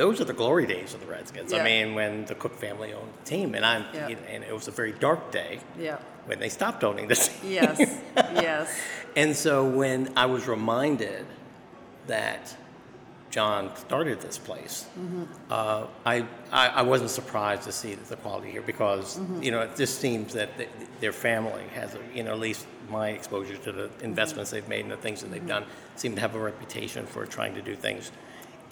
those 0.00 0.18
are 0.20 0.24
the 0.24 0.32
glory 0.44 0.66
days 0.66 0.94
of 0.94 1.00
the 1.00 1.06
Redskins. 1.06 1.52
I 1.52 1.62
mean, 1.62 1.94
when 1.94 2.24
the 2.24 2.34
Cooke 2.34 2.56
family 2.56 2.90
owned 2.94 3.12
the 3.22 3.26
team, 3.34 3.54
and 3.54 3.64
I'm, 3.72 3.84
Yeah. 3.92 4.08
and 4.34 4.42
it 4.50 4.54
was 4.60 4.66
a 4.66 4.70
very 4.70 4.92
dark 4.92 5.30
day 5.30 5.60
Yeah. 5.78 5.98
when 6.28 6.38
they 6.38 6.48
stopped 6.48 6.82
owning 6.88 7.06
the 7.08 7.16
team. 7.16 7.52
Yes. 7.60 7.78
yes. 8.16 8.66
And 9.14 9.36
so 9.36 9.54
when 9.80 9.98
I 10.16 10.24
was 10.34 10.42
reminded 10.48 11.26
that 12.06 12.56
John 13.30 13.62
started 13.76 14.16
this 14.22 14.38
place, 14.38 14.86
Mm-hmm. 14.98 15.24
uh, 15.50 15.86
I, 16.14 16.16
I 16.50 16.64
I 16.80 16.82
wasn't 16.92 17.10
surprised 17.20 17.62
to 17.70 17.72
see 17.80 17.92
the 17.94 18.16
quality 18.24 18.50
here 18.56 18.62
because 18.72 19.06
Mm-hmm. 19.18 19.42
you 19.44 19.50
know 19.54 19.60
it 19.66 19.72
just 19.76 19.94
seems 20.00 20.28
that 20.38 20.48
th- 20.56 20.70
their 21.02 21.12
family 21.28 21.64
has 21.78 21.94
a, 21.94 22.00
you 22.16 22.22
know 22.24 22.32
at 22.32 22.40
least 22.48 22.62
my 22.98 23.06
exposure 23.18 23.58
to 23.66 23.70
the 23.78 23.86
Mm-hmm. 23.88 24.10
investments 24.10 24.48
they've 24.52 24.70
made 24.76 24.82
and 24.86 24.92
the 24.98 25.02
things 25.06 25.18
that 25.22 25.30
they've 25.32 25.50
done 25.56 25.64
seem 26.02 26.12
to 26.16 26.20
have 26.26 26.34
a 26.40 26.42
reputation 26.52 27.02
for 27.06 27.22
trying 27.36 27.54
to 27.54 27.62
do 27.70 27.74
things 27.76 28.10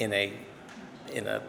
in 0.05 0.11
a 0.13 0.33
in 1.11 1.27
a 1.27 1.43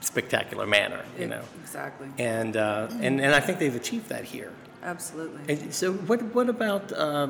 spectacular 0.00 0.66
manner, 0.66 1.04
you 1.18 1.26
know. 1.26 1.42
Exactly. 1.62 2.08
And, 2.18 2.56
uh, 2.56 2.88
and 3.00 3.20
and 3.20 3.34
I 3.34 3.40
think 3.40 3.58
they've 3.58 3.74
achieved 3.74 4.08
that 4.08 4.24
here. 4.24 4.52
Absolutely. 4.82 5.52
And 5.52 5.74
so, 5.74 5.92
what 5.92 6.22
what 6.34 6.48
about? 6.48 6.92
Uh, 6.92 7.28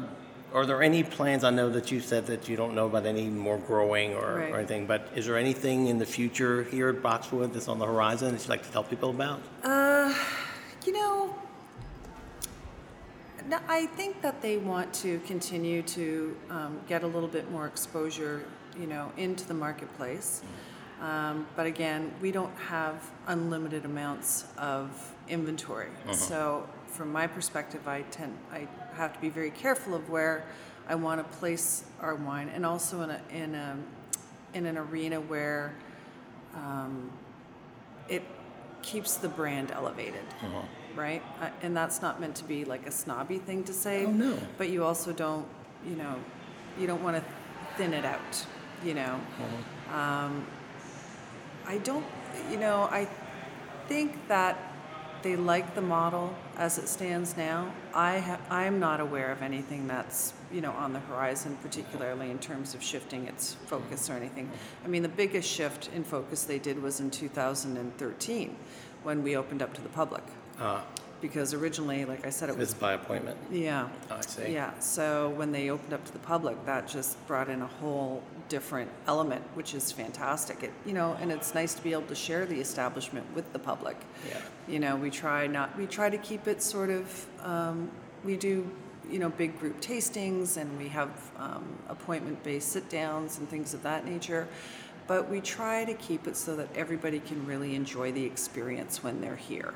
are 0.52 0.64
there 0.64 0.82
any 0.82 1.02
plans? 1.02 1.44
I 1.44 1.50
know 1.50 1.68
that 1.70 1.90
you 1.90 2.00
said 2.00 2.26
that 2.26 2.48
you 2.48 2.56
don't 2.56 2.74
know 2.74 2.86
about 2.86 3.04
any 3.04 3.28
more 3.28 3.58
growing 3.58 4.14
or, 4.14 4.36
Right. 4.36 4.50
or 4.50 4.56
anything, 4.56 4.86
but 4.86 5.06
is 5.14 5.26
there 5.26 5.36
anything 5.36 5.88
in 5.88 5.98
the 5.98 6.06
future 6.06 6.62
here 6.64 6.88
at 6.88 7.02
Boxwood 7.02 7.52
that's 7.52 7.68
on 7.68 7.78
the 7.78 7.84
horizon 7.84 8.32
that 8.32 8.40
you'd 8.40 8.48
like 8.48 8.62
to 8.62 8.70
tell 8.72 8.82
people 8.84 9.10
about? 9.10 9.42
Uh, 9.62 10.14
you 10.86 10.92
know, 10.92 11.34
no, 13.46 13.58
I 13.68 13.86
think 13.86 14.22
that 14.22 14.40
they 14.40 14.56
want 14.56 14.92
to 14.94 15.18
continue 15.20 15.82
to 15.82 16.36
um, 16.50 16.80
get 16.88 17.02
a 17.02 17.06
little 17.06 17.28
bit 17.28 17.50
more 17.50 17.66
exposure, 17.66 18.42
you 18.78 18.86
know, 18.86 19.12
into 19.18 19.46
the 19.46 19.54
marketplace. 19.54 20.42
Um, 21.00 21.46
but 21.54 21.66
again, 21.66 22.12
we 22.20 22.32
don't 22.32 22.56
have 22.56 23.08
unlimited 23.28 23.84
amounts 23.84 24.44
of 24.58 25.14
inventory. 25.28 25.90
So, 26.12 26.68
from 26.86 27.12
my 27.12 27.26
perspective, 27.26 27.86
I 27.86 28.02
tend 28.10 28.36
I 28.52 28.66
have 28.94 29.12
to 29.14 29.20
be 29.20 29.28
very 29.28 29.50
careful 29.50 29.94
of 29.94 30.08
where 30.10 30.44
I 30.88 30.94
want 30.96 31.20
to 31.20 31.36
place 31.38 31.84
our 32.00 32.14
wine, 32.16 32.48
and 32.48 32.66
also 32.66 33.02
in 33.02 33.10
a 33.10 33.20
in 33.30 33.54
a 33.54 33.76
in 34.54 34.66
an 34.66 34.76
arena 34.78 35.20
where 35.20 35.74
um, 36.54 37.12
it 38.08 38.22
keeps 38.82 39.16
the 39.18 39.28
brand 39.28 39.70
elevated, 39.70 40.24
right? 40.96 41.22
Uh, 41.40 41.50
and 41.62 41.76
that's 41.76 42.00
not 42.02 42.20
meant 42.20 42.34
to 42.36 42.44
be 42.44 42.64
like 42.64 42.86
a 42.86 42.90
snobby 42.90 43.38
thing 43.38 43.62
to 43.64 43.72
say. 43.72 44.04
Oh, 44.06 44.10
no. 44.10 44.36
But 44.56 44.70
you 44.70 44.82
also 44.84 45.12
don't, 45.12 45.46
you 45.86 45.94
know, 45.94 46.16
you 46.78 46.86
don't 46.86 47.02
want 47.02 47.16
to 47.16 47.24
thin 47.76 47.92
it 47.92 48.04
out, 48.04 48.46
you 48.84 48.94
know. 48.94 49.20
Um, 49.94 50.46
I 51.68 51.78
don't, 51.78 52.04
you 52.50 52.56
know, 52.58 52.88
I 52.90 53.06
think 53.88 54.26
that 54.28 54.56
they 55.22 55.36
like 55.36 55.74
the 55.74 55.80
model 55.80 56.34
as 56.56 56.78
it 56.78 56.88
stands 56.88 57.36
now. 57.36 57.72
I 57.92 58.18
ha- 58.20 58.40
I'm 58.50 58.78
not 58.80 59.00
aware 59.00 59.30
of 59.32 59.42
anything 59.42 59.86
that's, 59.88 60.32
you 60.52 60.60
know, 60.60 60.70
on 60.72 60.92
the 60.92 61.00
horizon, 61.00 61.58
particularly 61.60 62.30
in 62.30 62.38
terms 62.38 62.74
of 62.74 62.82
shifting 62.82 63.26
its 63.26 63.54
focus 63.66 64.08
or 64.08 64.14
anything. 64.14 64.48
I 64.84 64.88
mean, 64.88 65.02
the 65.02 65.08
biggest 65.08 65.48
shift 65.50 65.90
in 65.94 66.04
focus 66.04 66.44
they 66.44 66.58
did 66.58 66.80
was 66.82 67.00
in 67.00 67.10
2013 67.10 68.56
when 69.02 69.22
we 69.22 69.36
opened 69.36 69.60
up 69.62 69.74
to 69.74 69.80
the 69.82 69.88
public. 69.90 70.22
Uh, 70.60 70.80
Because 71.20 71.52
originally, 71.52 72.04
like 72.04 72.24
I 72.24 72.30
said, 72.30 72.48
it 72.48 72.56
was 72.56 72.72
by 72.74 72.92
appointment. 72.92 73.36
yeah. 73.50 73.88
I 74.08 74.20
see. 74.20 74.52
Yeah, 74.52 74.70
so 74.78 75.30
when 75.30 75.50
they 75.50 75.68
opened 75.68 75.92
up 75.92 76.04
to 76.04 76.12
the 76.12 76.20
public, 76.20 76.56
that 76.64 76.86
just 76.86 77.18
brought 77.26 77.48
in 77.50 77.60
a 77.60 77.66
whole 77.66 78.22
different 78.48 78.90
element, 79.06 79.42
which 79.54 79.74
is 79.74 79.92
fantastic. 79.92 80.62
It, 80.62 80.72
you 80.86 80.92
know, 80.92 81.16
and 81.20 81.30
it's 81.30 81.54
nice 81.54 81.74
to 81.74 81.82
be 81.82 81.92
able 81.92 82.02
to 82.02 82.14
share 82.14 82.46
the 82.46 82.60
establishment 82.60 83.26
with 83.34 83.52
the 83.52 83.58
public. 83.58 83.96
Yeah. 84.28 84.40
You 84.66 84.78
know, 84.78 84.96
we 84.96 85.10
try 85.10 85.46
not, 85.46 85.76
we 85.76 85.86
try 85.86 86.10
to 86.10 86.18
keep 86.18 86.46
it 86.46 86.62
sort 86.62 86.90
of, 86.90 87.26
um, 87.42 87.90
we 88.24 88.36
do, 88.36 88.70
you 89.10 89.18
know, 89.18 89.30
big 89.30 89.58
group 89.58 89.80
tastings 89.80 90.56
and 90.56 90.76
we 90.78 90.88
have 90.88 91.10
um, 91.38 91.64
appointment-based 91.88 92.68
sit-downs 92.68 93.38
and 93.38 93.48
things 93.48 93.74
of 93.74 93.82
that 93.82 94.04
nature. 94.04 94.48
But 95.06 95.30
we 95.30 95.40
try 95.40 95.84
to 95.84 95.94
keep 95.94 96.26
it 96.26 96.36
so 96.36 96.54
that 96.56 96.68
everybody 96.76 97.20
can 97.20 97.46
really 97.46 97.74
enjoy 97.74 98.12
the 98.12 98.24
experience 98.24 99.02
when 99.02 99.20
they're 99.20 99.36
here 99.36 99.74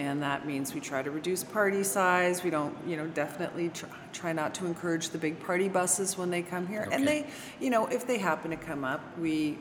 and 0.00 0.22
that 0.22 0.46
means 0.46 0.72
we 0.72 0.80
try 0.80 1.02
to 1.02 1.10
reduce 1.10 1.44
party 1.44 1.84
size. 1.84 2.42
We 2.42 2.48
don't, 2.48 2.74
you 2.86 2.96
know, 2.96 3.06
definitely 3.08 3.68
try, 3.68 3.90
try 4.14 4.32
not 4.32 4.54
to 4.54 4.64
encourage 4.64 5.10
the 5.10 5.18
big 5.18 5.38
party 5.44 5.68
buses 5.68 6.16
when 6.16 6.30
they 6.30 6.40
come 6.40 6.66
here. 6.66 6.88
And 6.90 7.06
they, 7.06 7.26
you 7.60 7.68
know, 7.68 7.86
if 7.86 8.06
they 8.06 8.16
happen 8.16 8.50
to 8.50 8.56
come 8.56 8.82
up, 8.82 9.02
we 9.18 9.58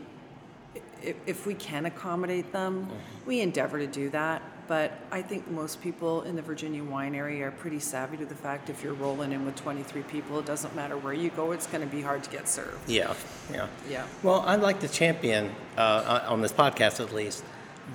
if, 1.03 1.17
if 1.25 1.45
we 1.45 1.55
can 1.55 1.85
accommodate 1.85 2.53
them, 2.53 2.87
we 3.25 3.41
endeavor 3.41 3.79
to 3.79 3.87
do 3.87 4.09
that. 4.11 4.41
But 4.69 4.93
I 5.11 5.21
think 5.21 5.49
most 5.49 5.81
people 5.81 6.21
in 6.21 6.37
the 6.37 6.41
Virginia 6.41 6.83
wine 6.85 7.15
area 7.15 7.47
are 7.47 7.51
pretty 7.51 7.79
savvy 7.79 8.15
to 8.17 8.25
the 8.25 8.35
fact 8.35 8.69
if 8.69 8.81
you're 8.81 8.93
rolling 8.93 9.33
in 9.33 9.43
with 9.45 9.55
23 9.57 10.03
people, 10.03 10.39
it 10.39 10.45
doesn't 10.45 10.73
matter 10.73 10.95
where 10.95 11.13
you 11.13 11.31
go, 11.31 11.51
it's 11.51 11.67
going 11.67 11.81
to 11.81 11.93
be 11.93 12.01
hard 12.01 12.23
to 12.23 12.29
get 12.29 12.47
served. 12.47 12.87
Yeah, 12.87 13.13
yeah. 13.51 13.67
Yeah. 13.89 14.05
Well, 14.23 14.41
I'd 14.41 14.61
like 14.61 14.79
to 14.81 14.87
champion, 14.87 15.51
uh, 15.75 16.21
on 16.27 16.41
this 16.41 16.53
podcast 16.53 16.99
at 16.99 17.13
least, 17.13 17.43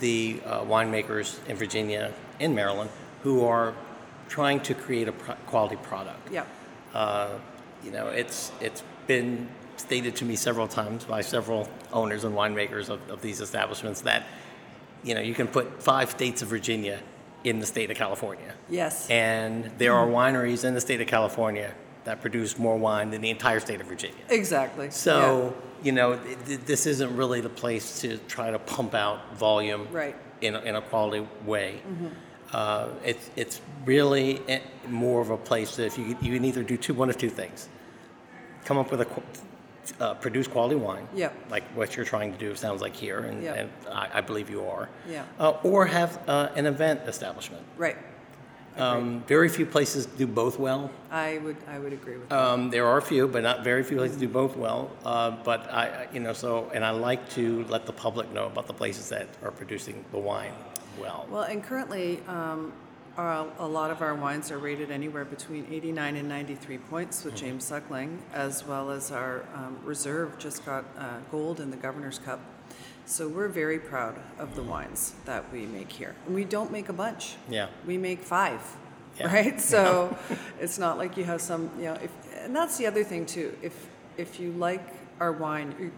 the 0.00 0.40
uh, 0.44 0.62
winemakers 0.62 1.38
in 1.46 1.56
Virginia, 1.56 2.12
in 2.40 2.54
Maryland, 2.54 2.90
who 3.22 3.44
are 3.44 3.74
trying 4.28 4.60
to 4.60 4.74
create 4.74 5.08
a 5.08 5.12
pro- 5.12 5.34
quality 5.46 5.76
product. 5.76 6.30
Yeah. 6.32 6.44
Uh, 6.92 7.30
you 7.84 7.90
know, 7.90 8.08
it's 8.08 8.52
it's 8.60 8.82
been 9.06 9.48
stated 9.76 10.16
to 10.16 10.24
me 10.24 10.36
several 10.36 10.68
times 10.68 11.04
by 11.04 11.20
several 11.20 11.68
owners 11.92 12.24
and 12.24 12.34
winemakers 12.34 12.88
of, 12.88 13.00
of 13.10 13.20
these 13.20 13.40
establishments 13.40 14.00
that, 14.02 14.24
you 15.02 15.14
know, 15.14 15.20
you 15.20 15.34
can 15.34 15.46
put 15.48 15.82
five 15.82 16.10
states 16.10 16.42
of 16.42 16.48
Virginia 16.48 17.00
in 17.42 17.58
the 17.58 17.66
state 17.66 17.90
of 17.90 17.96
California. 17.96 18.54
Yes. 18.70 19.08
And 19.10 19.70
there 19.76 19.92
are 19.94 20.06
wineries 20.06 20.64
in 20.64 20.72
the 20.74 20.80
state 20.80 21.00
of 21.00 21.06
California 21.08 21.74
that 22.04 22.20
produce 22.22 22.58
more 22.58 22.76
wine 22.78 23.10
than 23.10 23.20
the 23.20 23.30
entire 23.30 23.60
state 23.60 23.80
of 23.80 23.86
Virginia. 23.86 24.16
exactly. 24.30 24.90
So, 24.90 25.54
you 25.82 25.92
know, 25.92 26.16
th- 26.16 26.38
th- 26.46 26.60
this 26.60 26.86
isn't 26.86 27.14
really 27.16 27.40
the 27.42 27.48
place 27.50 28.00
to 28.02 28.16
try 28.28 28.50
to 28.50 28.58
pump 28.58 28.94
out 28.94 29.34
volume 29.36 29.88
Right. 29.90 30.16
In, 30.40 30.54
a, 30.54 30.60
in 30.60 30.76
a 30.76 30.82
quality 30.82 31.26
way. 31.44 31.80
Uh, 32.52 32.88
it's, 33.04 33.30
it's 33.36 33.60
really 33.84 34.40
more 34.88 35.20
of 35.20 35.30
a 35.30 35.36
place 35.36 35.76
that 35.76 35.86
if 35.86 35.98
you, 35.98 36.16
you 36.20 36.34
can 36.34 36.44
either 36.44 36.62
do 36.62 36.76
two, 36.76 36.94
one 36.94 37.10
of 37.10 37.18
two 37.18 37.30
things. 37.30 37.68
Come 38.64 38.78
up 38.78 38.90
with 38.90 39.00
a, 39.00 39.22
uh, 40.00 40.14
produce 40.14 40.46
quality 40.46 40.76
wine. 40.76 41.06
Yep. 41.14 41.34
Like 41.50 41.64
what 41.74 41.96
you're 41.96 42.04
trying 42.04 42.32
to 42.32 42.38
do, 42.38 42.54
sounds 42.54 42.80
like 42.80 42.94
here, 42.94 43.20
and, 43.20 43.44
and 43.44 43.70
I, 43.90 44.08
I 44.14 44.20
believe 44.20 44.48
you 44.50 44.64
are. 44.66 44.88
Yeah. 45.08 45.24
Uh, 45.38 45.50
or 45.62 45.86
have 45.86 46.20
uh, 46.28 46.48
an 46.54 46.66
event 46.66 47.00
establishment. 47.06 47.64
Right. 47.76 47.96
Um, 48.76 49.22
very 49.26 49.48
few 49.48 49.66
places 49.66 50.06
do 50.06 50.26
both 50.26 50.58
well. 50.58 50.90
I 51.10 51.38
would 51.38 51.56
I 51.68 51.78
would 51.78 51.92
agree 51.92 52.16
with 52.16 52.28
that. 52.28 52.38
Um, 52.38 52.70
there 52.70 52.86
are 52.86 52.98
a 52.98 53.02
few, 53.02 53.28
but 53.28 53.42
not 53.42 53.62
very 53.62 53.84
few 53.84 53.96
places 53.96 54.16
do 54.16 54.28
both 54.28 54.56
well. 54.56 54.90
Uh, 55.04 55.30
but 55.44 55.72
I, 55.72 56.08
you 56.12 56.20
know, 56.20 56.32
so 56.32 56.70
and 56.74 56.84
I 56.84 56.90
like 56.90 57.30
to 57.30 57.64
let 57.68 57.86
the 57.86 57.92
public 57.92 58.32
know 58.32 58.46
about 58.46 58.66
the 58.66 58.72
places 58.72 59.08
that 59.10 59.28
are 59.42 59.50
producing 59.50 60.04
the 60.10 60.18
wine 60.18 60.52
well. 60.98 61.26
Well, 61.30 61.42
and 61.42 61.62
currently, 61.62 62.20
um, 62.28 62.72
our, 63.16 63.46
a 63.58 63.66
lot 63.66 63.90
of 63.90 64.02
our 64.02 64.14
wines 64.14 64.50
are 64.50 64.58
rated 64.58 64.90
anywhere 64.90 65.24
between 65.24 65.66
89 65.70 66.16
and 66.16 66.28
93 66.28 66.78
points 66.78 67.24
with 67.24 67.36
James 67.36 67.64
Suckling, 67.64 68.20
as 68.32 68.66
well 68.66 68.90
as 68.90 69.12
our 69.12 69.44
um, 69.54 69.78
reserve 69.84 70.38
just 70.38 70.64
got 70.66 70.84
uh, 70.98 71.18
gold 71.30 71.60
in 71.60 71.70
the 71.70 71.76
Governor's 71.76 72.18
Cup. 72.18 72.40
So 73.06 73.28
we're 73.28 73.48
very 73.48 73.78
proud 73.78 74.18
of 74.38 74.54
the 74.54 74.62
wines 74.62 75.14
that 75.26 75.52
we 75.52 75.66
make 75.66 75.92
here. 75.92 76.14
And 76.26 76.34
we 76.34 76.44
don't 76.44 76.72
make 76.72 76.88
a 76.88 76.92
bunch. 76.92 77.36
Yeah. 77.48 77.68
We 77.86 77.98
make 77.98 78.20
five, 78.20 78.62
Yeah. 79.18 79.26
right? 79.34 79.60
So 79.60 80.16
it's 80.60 80.78
not 80.78 80.96
like 80.96 81.16
you 81.16 81.24
have 81.24 81.40
some, 81.40 81.70
you 81.76 81.84
know, 81.84 81.94
if, 81.94 82.10
and 82.38 82.54
that's 82.56 82.78
the 82.78 82.86
other 82.86 83.04
thing 83.04 83.26
too. 83.26 83.56
If 83.62 83.88
if 84.16 84.38
you 84.38 84.52
like 84.52 84.86
our 85.20 85.32
wine, 85.32 85.92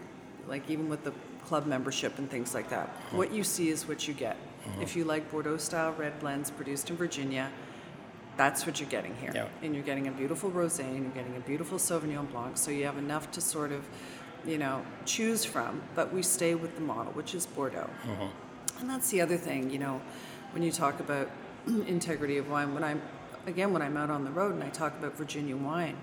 like 0.49 0.69
even 0.71 0.89
with 0.89 1.05
the 1.05 1.13
club 1.45 1.67
membership 1.67 2.19
and 2.19 2.31
things 2.31 2.55
like 2.55 2.71
that, 2.71 2.89
uh-huh. 2.89 3.17
what 3.19 3.33
you 3.33 3.45
see 3.45 3.69
is 3.69 3.87
what 3.87 4.09
you 4.09 4.15
get. 4.15 4.37
Uh-huh. 4.37 4.83
If 4.83 4.97
you 4.97 5.05
like 5.05 5.31
Bordeaux 5.31 5.59
style 5.59 5.93
red 5.93 6.19
blends 6.19 6.51
produced 6.51 6.91
in 6.91 6.97
Virginia, 6.97 7.51
that's 8.37 8.67
what 8.67 8.81
you're 8.81 8.89
getting 8.89 9.15
here. 9.17 9.33
Yeah. 9.35 9.49
And 9.63 9.75
you're 9.75 9.85
getting 9.85 10.09
a 10.09 10.13
beautiful 10.13 10.51
rosé, 10.51 10.81
and 10.81 11.03
you're 11.03 11.13
getting 11.13 11.37
a 11.37 11.41
beautiful 11.41 11.79
Sauvignon 11.79 12.31
Blanc. 12.31 12.57
So 12.57 12.71
you 12.71 12.85
have 12.85 12.99
enough 12.99 13.31
to 13.33 13.41
sort 13.41 13.73
of, 13.73 13.87
you 14.47 14.59
know, 14.59 14.85
choose 15.05 15.45
from. 15.45 15.83
But 15.95 16.13
we 16.13 16.23
stay 16.23 16.55
with 16.55 16.75
the 16.75 16.81
model, 16.83 17.13
which 17.13 17.35
is 17.35 17.47
Bordeaux. 17.47 17.91
And 18.81 18.89
that's 18.91 19.11
the 19.11 19.21
other 19.21 19.37
thing, 19.37 19.71
you 19.71 19.79
know, 19.79 20.01
when 20.53 20.63
you 20.63 20.71
talk 20.71 21.01
about 21.01 21.31
integrity 21.67 22.39
of 22.39 22.51
wine. 22.51 22.75
When 22.75 22.85
I'm, 22.85 23.01
again, 23.47 23.73
when 23.73 23.83
I'm 23.83 23.97
out 23.97 24.11
on 24.11 24.25
the 24.25 24.31
road 24.31 24.55
and 24.55 24.63
I 24.63 24.69
talk 24.69 24.97
about 24.99 25.17
Virginia 25.17 25.57
wine, 25.57 25.97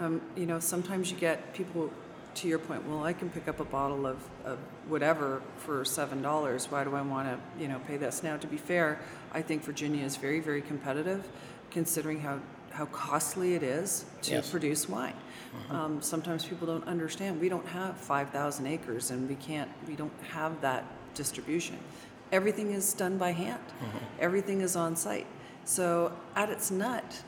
um, 0.00 0.20
you 0.36 0.46
know, 0.46 0.58
sometimes 0.58 1.10
you 1.10 1.16
get 1.18 1.52
people, 1.54 1.90
to 2.34 2.48
your 2.48 2.58
point, 2.58 2.86
well, 2.88 3.04
I 3.04 3.12
can 3.12 3.28
pick 3.28 3.46
up 3.46 3.60
a 3.60 3.64
bottle 3.64 4.06
of, 4.06 4.16
of 4.44 4.58
whatever 4.88 5.42
for 5.58 5.84
seven 5.84 6.22
dollars. 6.22 6.70
Why 6.70 6.82
do 6.84 6.94
I 6.94 7.02
want 7.02 7.28
to, 7.28 7.62
you 7.62 7.68
know, 7.68 7.78
pay 7.86 7.96
this? 7.98 8.22
Now, 8.22 8.36
to 8.38 8.46
be 8.46 8.56
fair, 8.56 9.00
I 9.32 9.42
think 9.42 9.62
Virginia 9.64 10.04
is 10.04 10.16
very, 10.16 10.40
very 10.40 10.62
competitive, 10.62 11.28
considering 11.70 12.20
how 12.20 12.40
how 12.70 12.86
costly 12.86 13.54
it 13.54 13.62
is 13.62 14.06
to 14.22 14.30
Yes. 14.32 14.50
produce 14.50 14.88
wine. 14.88 15.12
Um, 15.70 16.00
sometimes 16.02 16.44
people 16.44 16.66
don't 16.66 16.86
understand. 16.86 17.40
We 17.40 17.48
don't 17.48 17.66
have 17.66 17.96
5,000 17.96 18.66
acres 18.66 19.10
and 19.10 19.28
we 19.28 19.34
can't, 19.36 19.70
we 19.86 19.94
don't 19.94 20.12
have 20.30 20.60
that 20.60 20.84
distribution. 21.14 21.78
Everything 22.30 22.72
is 22.72 22.94
done 22.94 23.18
by 23.18 23.32
hand, 23.32 23.62
everything 24.18 24.62
is 24.62 24.76
on 24.76 24.96
site. 24.96 25.26
So, 25.64 26.12
at 26.34 26.48
its 26.50 26.70
nut, 26.70 27.22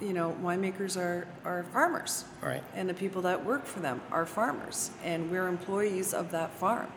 you 0.00 0.12
know, 0.12 0.36
winemakers 0.42 0.96
are, 0.96 1.26
are 1.44 1.64
farmers. 1.72 2.24
Right. 2.40 2.62
And 2.74 2.88
the 2.88 2.94
people 2.94 3.22
that 3.22 3.44
work 3.44 3.66
for 3.66 3.80
them 3.80 4.00
are 4.10 4.26
farmers. 4.26 4.90
And 5.04 5.30
we're 5.30 5.48
employees 5.48 6.14
of 6.14 6.30
that 6.30 6.52
farm. 6.54 6.90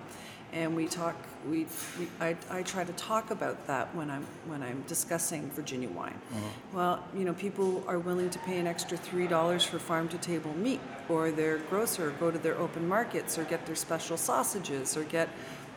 And 0.53 0.75
we 0.75 0.87
talk, 0.87 1.15
we, 1.49 1.65
we 1.97 2.07
I, 2.19 2.35
I 2.49 2.61
try 2.63 2.83
to 2.83 2.91
talk 2.93 3.31
about 3.31 3.67
that 3.67 3.93
when 3.95 4.09
I'm, 4.09 4.25
when 4.47 4.61
I'm 4.61 4.83
discussing 4.85 5.49
Virginia 5.51 5.89
wine. 5.89 6.19
Uh-huh. 6.31 6.39
Well, 6.73 7.07
you 7.15 7.23
know, 7.23 7.33
people 7.33 7.83
are 7.87 7.99
willing 7.99 8.29
to 8.29 8.39
pay 8.39 8.57
an 8.57 8.67
extra 8.67 8.97
$3 8.97 9.65
for 9.65 9.79
farm 9.79 10.09
to 10.09 10.17
table 10.17 10.53
meat, 10.55 10.81
or 11.07 11.31
their 11.31 11.59
grocer 11.59 12.13
go 12.19 12.31
to 12.31 12.37
their 12.37 12.57
open 12.57 12.87
markets, 12.87 13.37
or 13.37 13.45
get 13.45 13.65
their 13.65 13.75
special 13.75 14.17
sausages, 14.17 14.97
or 14.97 15.03
get, 15.05 15.29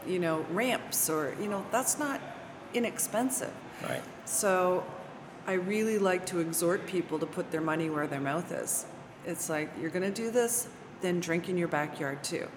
you 0.07 0.19
know, 0.19 0.45
ramps, 0.51 1.09
or, 1.09 1.37
you 1.41 1.47
know, 1.47 1.65
that's 1.71 1.99
not 1.99 2.21
inexpensive. 2.75 3.53
Right. 3.83 4.03
So 4.25 4.85
I 5.47 5.53
really 5.53 5.99
like 5.99 6.27
to 6.27 6.41
exhort 6.41 6.87
people 6.87 7.19
to 7.21 7.27
put 7.27 7.53
their 7.53 7.61
money 7.61 7.91
where 7.91 8.07
their 8.07 8.21
mouth 8.21 8.51
is. 8.51 8.87
It's 9.25 9.49
like, 9.49 9.71
you're 9.81 9.91
going 9.91 10.03
to 10.03 10.23
do 10.23 10.31
this, 10.31 10.69
then 11.01 11.21
drink 11.21 11.49
in 11.49 11.57
your 11.57 11.69
backyard 11.69 12.25
too. 12.25 12.49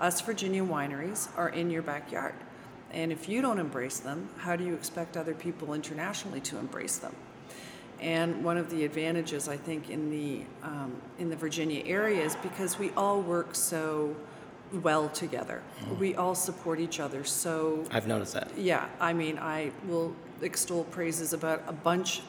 Us 0.00 0.22
Virginia 0.22 0.64
wineries 0.64 1.28
are 1.36 1.50
in 1.50 1.68
your 1.70 1.82
backyard. 1.82 2.34
And 2.90 3.12
if 3.12 3.28
you 3.28 3.42
don't 3.42 3.58
embrace 3.58 4.00
them, 4.00 4.30
how 4.38 4.56
do 4.56 4.64
you 4.64 4.74
expect 4.74 5.16
other 5.16 5.34
people 5.34 5.74
internationally 5.74 6.40
to 6.40 6.56
embrace 6.56 6.96
them? 6.96 7.14
And 8.00 8.42
one 8.42 8.56
of 8.56 8.70
the 8.70 8.86
advantages, 8.86 9.46
I 9.46 9.58
think, 9.58 9.90
in 9.90 10.10
the 10.10 10.42
um, 10.62 10.94
in 11.18 11.28
the 11.28 11.36
Virginia 11.36 11.82
area 11.84 12.24
is 12.24 12.34
because 12.36 12.78
we 12.78 12.90
all 12.96 13.20
work 13.20 13.54
so 13.54 14.16
well 14.72 15.10
together. 15.10 15.60
We 15.98 16.14
all 16.14 16.34
support 16.34 16.80
each 16.80 16.98
other 16.98 17.24
so 17.24 17.84
I've 17.90 18.06
noticed 18.06 18.32
that. 18.32 18.56
yeah, 18.56 18.88
I 19.00 19.12
mean, 19.12 19.38
I 19.38 19.70
will 19.86 20.16
extol 20.40 20.84
praises 20.84 21.34
about 21.34 21.62
a 21.66 21.72
bunch 21.72 22.22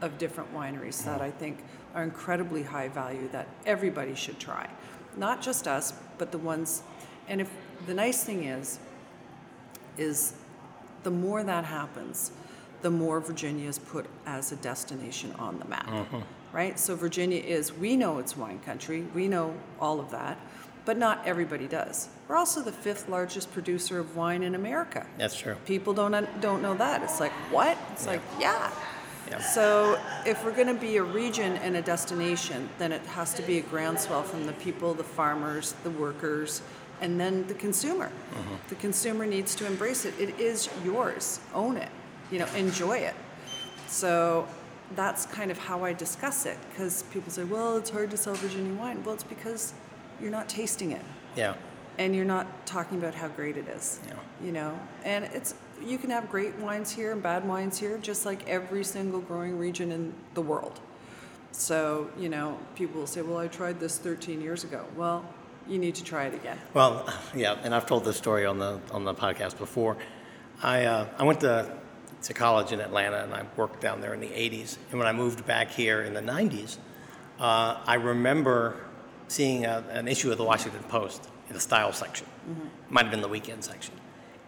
of 0.00 0.16
different 0.16 0.54
wineries 0.54 1.04
that 1.04 1.20
I 1.20 1.30
think 1.30 1.58
are 1.94 2.04
incredibly 2.04 2.62
high 2.62 2.88
value 2.88 3.28
that 3.32 3.48
everybody 3.66 4.14
should 4.14 4.38
try. 4.38 4.70
Not 5.16 5.42
just 5.42 5.68
us, 5.68 5.92
but 6.16 6.32
the 6.32 6.38
ones. 6.38 6.82
And 7.28 7.40
if 7.40 7.50
the 7.86 7.94
nice 7.94 8.24
thing 8.24 8.44
is, 8.44 8.78
is 9.96 10.34
the 11.02 11.10
more 11.10 11.44
that 11.44 11.64
happens, 11.64 12.32
the 12.82 12.90
more 12.90 13.20
Virginia 13.20 13.68
is 13.68 13.78
put 13.78 14.06
as 14.26 14.52
a 14.52 14.56
destination 14.56 15.32
on 15.38 15.58
the 15.58 15.64
map. 15.66 15.88
Uh-huh. 15.88 16.20
Right? 16.52 16.78
So 16.78 16.96
Virginia 16.96 17.40
is, 17.40 17.72
we 17.72 17.96
know 17.96 18.18
it's 18.18 18.36
wine 18.36 18.60
country, 18.60 19.02
we 19.14 19.28
know 19.28 19.54
all 19.80 20.00
of 20.00 20.10
that, 20.12 20.38
but 20.84 20.96
not 20.96 21.20
everybody 21.26 21.66
does. 21.66 22.08
We're 22.26 22.36
also 22.36 22.62
the 22.62 22.72
fifth 22.72 23.10
largest 23.10 23.52
producer 23.52 23.98
of 23.98 24.16
wine 24.16 24.42
in 24.42 24.54
America. 24.54 25.06
That's 25.18 25.36
true. 25.36 25.56
People 25.66 25.92
don't 25.92 26.40
don't 26.40 26.62
know 26.62 26.74
that. 26.76 27.02
It's 27.02 27.20
like, 27.20 27.32
what? 27.50 27.76
It's 27.92 28.06
like, 28.06 28.22
yeah. 28.40 28.70
Yeah. 29.28 29.40
So 29.40 30.00
if 30.24 30.42
we're 30.42 30.54
going 30.54 30.68
to 30.68 30.80
be 30.80 30.96
a 30.96 31.02
region 31.02 31.58
and 31.58 31.76
a 31.76 31.82
destination, 31.82 32.70
then 32.78 32.92
it 32.92 33.04
has 33.06 33.34
to 33.34 33.42
be 33.42 33.58
a 33.58 33.60
groundswell 33.60 34.22
from 34.22 34.46
the 34.46 34.54
people, 34.54 34.94
the 34.94 35.04
farmers, 35.04 35.74
the 35.84 35.90
workers, 35.90 36.62
and 37.00 37.18
then 37.18 37.46
the 37.46 37.54
consumer. 37.54 38.06
Mm-hmm. 38.08 38.54
The 38.68 38.74
consumer 38.76 39.26
needs 39.26 39.54
to 39.56 39.66
embrace 39.66 40.04
it. 40.04 40.14
It 40.18 40.38
is 40.40 40.68
yours. 40.84 41.40
Own 41.54 41.76
it. 41.76 41.90
You 42.30 42.40
know, 42.40 42.46
enjoy 42.56 42.98
it. 42.98 43.14
So 43.86 44.46
that's 44.94 45.26
kind 45.26 45.50
of 45.50 45.58
how 45.58 45.84
I 45.84 45.92
discuss 45.92 46.46
it 46.46 46.58
because 46.70 47.02
people 47.04 47.30
say, 47.30 47.44
well, 47.44 47.76
it's 47.76 47.90
hard 47.90 48.10
to 48.10 48.16
sell 48.16 48.34
Virginia 48.34 48.74
wine. 48.74 49.02
Well, 49.04 49.14
it's 49.14 49.24
because 49.24 49.72
you're 50.20 50.30
not 50.30 50.48
tasting 50.48 50.92
it 50.92 51.02
Yeah. 51.36 51.54
and 51.98 52.14
you're 52.14 52.24
not 52.24 52.66
talking 52.66 52.98
about 52.98 53.14
how 53.14 53.28
great 53.28 53.56
it 53.56 53.68
is. 53.68 54.00
Yeah. 54.06 54.14
You 54.44 54.52
know, 54.52 54.78
and 55.04 55.24
it's 55.26 55.54
you 55.84 55.96
can 55.96 56.10
have 56.10 56.28
great 56.28 56.56
wines 56.56 56.90
here 56.90 57.12
and 57.12 57.22
bad 57.22 57.46
wines 57.46 57.78
here, 57.78 57.98
just 57.98 58.26
like 58.26 58.48
every 58.48 58.82
single 58.82 59.20
growing 59.20 59.56
region 59.58 59.92
in 59.92 60.12
the 60.34 60.42
world. 60.42 60.80
So 61.52 62.10
you 62.18 62.28
know, 62.28 62.58
people 62.74 63.00
will 63.00 63.06
say, 63.06 63.22
"Well, 63.22 63.38
I 63.38 63.46
tried 63.48 63.78
this 63.80 63.96
13 63.98 64.40
years 64.40 64.64
ago." 64.64 64.84
Well, 64.96 65.24
you 65.68 65.78
need 65.78 65.94
to 65.96 66.04
try 66.04 66.26
it 66.26 66.34
again. 66.34 66.58
Well, 66.74 67.08
yeah, 67.34 67.56
and 67.62 67.74
I've 67.74 67.86
told 67.86 68.04
this 68.04 68.16
story 68.16 68.46
on 68.46 68.58
the 68.58 68.80
on 68.90 69.04
the 69.04 69.14
podcast 69.14 69.58
before. 69.58 69.96
I 70.62 70.84
uh, 70.84 71.06
I 71.18 71.24
went 71.24 71.40
to 71.40 71.70
to 72.22 72.34
college 72.34 72.72
in 72.72 72.80
Atlanta 72.80 73.22
and 73.22 73.32
I 73.32 73.44
worked 73.56 73.80
down 73.80 74.00
there 74.00 74.14
in 74.14 74.20
the 74.20 74.28
'80s. 74.28 74.78
And 74.90 74.98
when 74.98 75.06
I 75.06 75.12
moved 75.12 75.46
back 75.46 75.70
here 75.70 76.02
in 76.02 76.14
the 76.14 76.20
'90s, 76.20 76.78
uh, 77.38 77.78
I 77.86 77.94
remember 77.94 78.76
seeing 79.28 79.66
a, 79.66 79.84
an 79.90 80.08
issue 80.08 80.30
of 80.32 80.38
the 80.38 80.44
Washington 80.44 80.82
Post 80.84 81.28
in 81.48 81.54
the 81.54 81.60
style 81.60 81.92
section. 81.92 82.26
Might 82.88 83.02
have 83.02 83.10
been 83.10 83.20
the 83.20 83.28
weekend 83.28 83.62
section. 83.62 83.94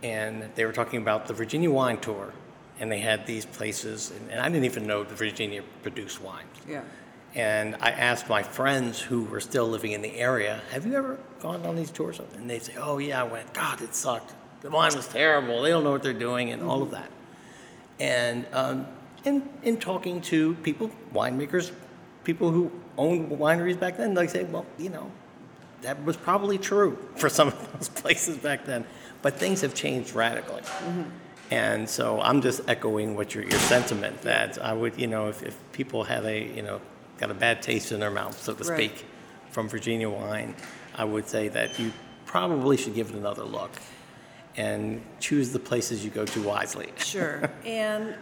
And 0.02 0.48
they 0.54 0.64
were 0.64 0.72
talking 0.72 1.02
about 1.02 1.26
the 1.26 1.34
Virginia 1.34 1.70
wine 1.70 1.98
tour. 1.98 2.32
And 2.78 2.90
they 2.90 3.00
had 3.00 3.26
these 3.26 3.44
places, 3.44 4.10
and, 4.10 4.30
and 4.30 4.40
I 4.40 4.48
didn't 4.48 4.64
even 4.64 4.86
know 4.86 5.04
that 5.04 5.18
Virginia 5.18 5.62
produced 5.82 6.22
wine. 6.22 6.46
Yeah. 6.66 6.80
And 7.34 7.76
I 7.80 7.90
asked 7.90 8.28
my 8.28 8.42
friends 8.42 9.00
who 9.00 9.24
were 9.24 9.40
still 9.40 9.68
living 9.68 9.92
in 9.92 10.02
the 10.02 10.16
area, 10.16 10.62
have 10.72 10.84
you 10.84 10.94
ever 10.94 11.18
gone 11.40 11.64
on 11.64 11.76
these 11.76 11.90
tours? 11.90 12.20
And 12.34 12.50
they 12.50 12.58
say, 12.58 12.74
oh, 12.76 12.98
yeah, 12.98 13.20
I 13.20 13.24
went. 13.24 13.52
God, 13.54 13.80
it 13.82 13.94
sucked. 13.94 14.34
The 14.62 14.70
wine 14.70 14.94
was 14.94 15.06
terrible. 15.06 15.62
They 15.62 15.70
don't 15.70 15.84
know 15.84 15.92
what 15.92 16.02
they're 16.02 16.12
doing, 16.12 16.50
and 16.50 16.62
all 16.62 16.82
of 16.82 16.90
that. 16.90 17.10
And 18.00 18.46
um, 18.52 18.86
in, 19.24 19.48
in 19.62 19.78
talking 19.78 20.20
to 20.22 20.54
people, 20.56 20.90
winemakers, 21.14 21.70
people 22.24 22.50
who 22.50 22.70
owned 22.98 23.30
wineries 23.30 23.78
back 23.78 23.96
then, 23.96 24.14
they 24.14 24.26
say, 24.26 24.44
well, 24.44 24.66
you 24.76 24.90
know, 24.90 25.10
that 25.82 26.02
was 26.04 26.16
probably 26.16 26.58
true 26.58 26.98
for 27.16 27.28
some 27.28 27.48
of 27.48 27.72
those 27.72 27.88
places 28.02 28.36
back 28.36 28.64
then. 28.64 28.84
But 29.22 29.34
things 29.34 29.60
have 29.60 29.74
changed 29.74 30.14
radically. 30.14 30.62
And 31.50 31.88
so 31.88 32.20
I'm 32.20 32.40
just 32.42 32.62
echoing 32.68 33.16
what 33.16 33.34
your, 33.34 33.44
your 33.44 33.58
sentiment 33.58 34.22
that 34.22 34.62
I 34.62 34.72
would, 34.72 34.98
you 34.98 35.06
know, 35.06 35.28
if, 35.28 35.42
if 35.42 35.58
people 35.72 36.04
had 36.04 36.24
a, 36.24 36.42
you 36.42 36.62
know, 36.62 36.80
got 37.20 37.30
a 37.30 37.34
bad 37.34 37.62
taste 37.62 37.92
in 37.92 38.00
their 38.00 38.10
mouth, 38.10 38.40
so 38.42 38.54
to 38.54 38.64
Right. 38.64 38.90
speak, 38.90 39.04
from 39.50 39.68
Virginia 39.68 40.08
wine, 40.08 40.54
I 40.96 41.04
would 41.04 41.28
say 41.28 41.48
that 41.48 41.78
you 41.78 41.92
probably 42.24 42.76
should 42.76 42.94
give 42.94 43.10
it 43.10 43.14
another 43.16 43.44
look 43.44 43.72
and 44.56 45.02
choose 45.20 45.50
the 45.52 45.58
places 45.58 46.04
you 46.04 46.10
go 46.10 46.24
to 46.24 46.42
wisely. 46.42 46.92
Sure. 46.96 47.50
and 47.64 48.14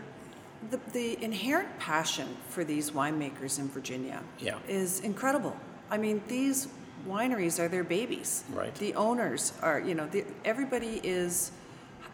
the, 0.71 0.81
the 0.93 1.23
inherent 1.23 1.79
passion 1.79 2.27
for 2.49 2.65
these 2.65 2.91
winemakers 2.91 3.59
in 3.61 3.69
Virginia 3.69 4.21
Yeah. 4.41 4.59
is 4.69 5.01
incredible. 5.01 5.57
I 5.91 5.97
mean, 5.99 6.21
these 6.27 6.67
wineries 7.07 7.61
are 7.61 7.69
their 7.69 7.85
babies. 7.85 8.43
Right. 8.53 8.75
The 8.75 8.95
owners 8.95 9.53
are, 9.63 9.79
you 9.81 9.95
know, 9.95 10.07
the, 10.09 10.25
everybody 10.45 11.01
is 11.05 11.53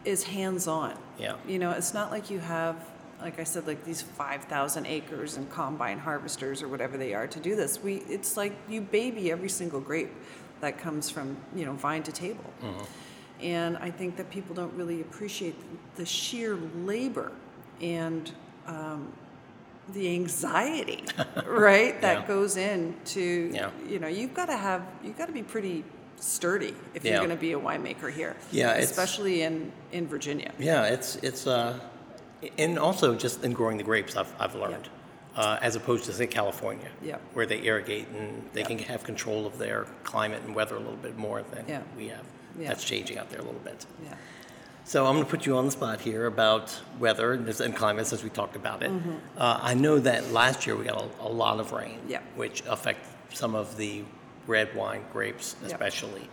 is 0.04 0.22
hands 0.22 0.68
on. 0.68 0.92
Yeah. 1.18 1.36
You 1.48 1.58
know, 1.58 1.70
it's 1.70 1.94
not 1.94 2.10
like 2.10 2.28
you 2.30 2.38
have, 2.38 2.76
like 3.24 3.40
I 3.40 3.44
said, 3.44 3.66
like 3.66 3.84
these 3.84 4.02
five 4.02 4.44
thousand 4.44 4.86
acres 4.86 5.36
and 5.38 5.50
combine 5.50 5.98
harvesters 5.98 6.62
or 6.62 6.68
whatever 6.68 6.96
they 6.98 7.14
are 7.14 7.26
to 7.26 7.40
do 7.40 7.56
this. 7.56 7.82
We, 7.82 7.96
it's 8.08 8.36
like 8.36 8.52
you 8.68 8.82
baby 8.82 9.32
every 9.32 9.48
single 9.48 9.80
grape 9.80 10.12
that 10.60 10.78
comes 10.78 11.10
from 11.10 11.36
you 11.56 11.64
know 11.64 11.72
vine 11.72 12.02
to 12.04 12.12
table. 12.12 12.44
And 13.40 13.76
I 13.78 13.90
think 13.90 14.16
that 14.18 14.30
people 14.30 14.54
don't 14.54 14.72
really 14.74 15.00
appreciate 15.00 15.56
the 15.96 16.06
sheer 16.06 16.54
labor 16.76 17.32
and 17.80 18.30
um, 18.66 19.12
the 19.92 20.08
anxiety, 20.14 21.04
right, 21.46 22.00
that 22.00 22.20
Yeah. 22.20 22.26
goes 22.26 22.56
into, 22.56 23.50
Yeah. 23.52 23.70
you 23.88 23.98
know, 23.98 24.06
you've 24.06 24.32
got 24.34 24.46
to 24.46 24.56
have, 24.56 24.82
you've 25.02 25.18
got 25.18 25.26
to 25.26 25.32
be 25.32 25.42
pretty 25.42 25.84
sturdy 26.16 26.74
if 26.94 27.04
Yeah. 27.04 27.10
you're 27.10 27.18
going 27.26 27.36
to 27.36 27.36
be 27.36 27.52
a 27.52 27.58
winemaker 27.60 28.10
here. 28.10 28.36
Yeah, 28.52 28.74
Especially 28.74 29.42
in, 29.42 29.72
in 29.92 30.06
Virginia. 30.06 30.52
Yeah, 30.58 30.84
it's 30.84 31.16
it's 31.16 31.46
uh, 31.46 31.78
and 32.58 32.78
also 32.78 33.14
just 33.14 33.44
in 33.44 33.52
growing 33.52 33.76
the 33.78 33.84
grapes, 33.84 34.16
I've 34.16 34.32
I've 34.38 34.54
learned, 34.54 34.88
uh, 35.36 35.58
as 35.62 35.76
opposed 35.76 36.04
to 36.06 36.12
say 36.12 36.26
California, 36.26 36.88
Yeah. 37.02 37.18
where 37.32 37.46
they 37.46 37.62
irrigate 37.64 38.08
and 38.08 38.48
they 38.52 38.60
Yeah. 38.60 38.66
can 38.68 38.78
have 38.78 39.04
control 39.04 39.46
of 39.46 39.58
their 39.58 39.86
climate 40.04 40.42
and 40.46 40.54
weather 40.54 40.76
a 40.76 40.78
little 40.80 40.96
bit 41.08 41.16
more 41.18 41.42
than 41.42 41.64
Yeah. 41.68 41.82
we 41.96 42.08
have. 42.08 42.24
Yeah. 42.58 42.68
That's 42.68 42.84
changing 42.84 43.18
out 43.18 43.30
there 43.30 43.40
a 43.40 43.44
little 43.44 43.60
bit. 43.64 43.86
Yeah. 44.04 44.14
So 44.84 45.06
I'm 45.06 45.14
going 45.14 45.24
to 45.24 45.30
put 45.30 45.46
you 45.46 45.56
on 45.56 45.64
the 45.64 45.70
spot 45.72 46.02
here 46.02 46.26
about 46.26 46.78
weather 47.00 47.32
and 47.32 47.74
climate 47.74 48.06
since 48.06 48.22
we 48.22 48.28
talked 48.30 48.54
about 48.54 48.82
it. 48.82 48.92
Uh, 49.38 49.58
I 49.62 49.72
know 49.74 49.98
that 49.98 50.30
last 50.30 50.66
year 50.66 50.76
we 50.76 50.84
got 50.84 51.02
a, 51.02 51.22
a 51.26 51.32
lot 51.42 51.58
of 51.58 51.72
rain, 51.72 51.98
Mm-hmm. 52.00 52.10
Yeah. 52.10 52.20
which 52.36 52.62
affect 52.68 53.00
some 53.34 53.54
of 53.54 53.76
the 53.78 54.04
red 54.46 54.74
wine 54.76 55.02
grapes 55.12 55.46
Yeah. 55.46 55.56
Mm-hmm. 55.56 55.66
especially. 55.74 56.28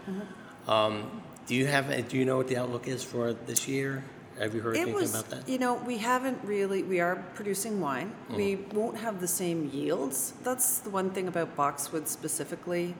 Um, 0.67 1.21
do 1.47 1.55
you 1.55 1.65
have 1.67 1.85
do 2.09 2.17
you 2.17 2.25
know 2.25 2.37
what 2.37 2.47
the 2.49 2.57
outlook 2.57 2.87
is 2.87 3.03
for 3.03 3.33
this 3.33 3.67
year? 3.67 4.03
Have 4.41 4.55
you 4.55 4.61
heard 4.61 4.75
It 4.75 4.79
anything 4.79 4.95
was, 4.95 5.11
about 5.13 5.29
that? 5.29 5.47
you 5.47 5.59
know, 5.59 5.75
we 5.75 5.97
haven't 5.97 6.39
really, 6.43 6.81
we 6.81 6.99
are 6.99 7.17
producing 7.35 7.79
wine. 7.79 8.11
Mm. 8.29 8.35
We 8.35 8.55
won't 8.73 8.97
have 8.97 9.21
the 9.21 9.27
same 9.27 9.69
yields. 9.71 10.33
That's 10.43 10.79
the 10.79 10.89
one 10.89 11.11
thing 11.11 11.27
about 11.27 11.55
boxwood 11.55 12.07
specifically. 12.07 12.95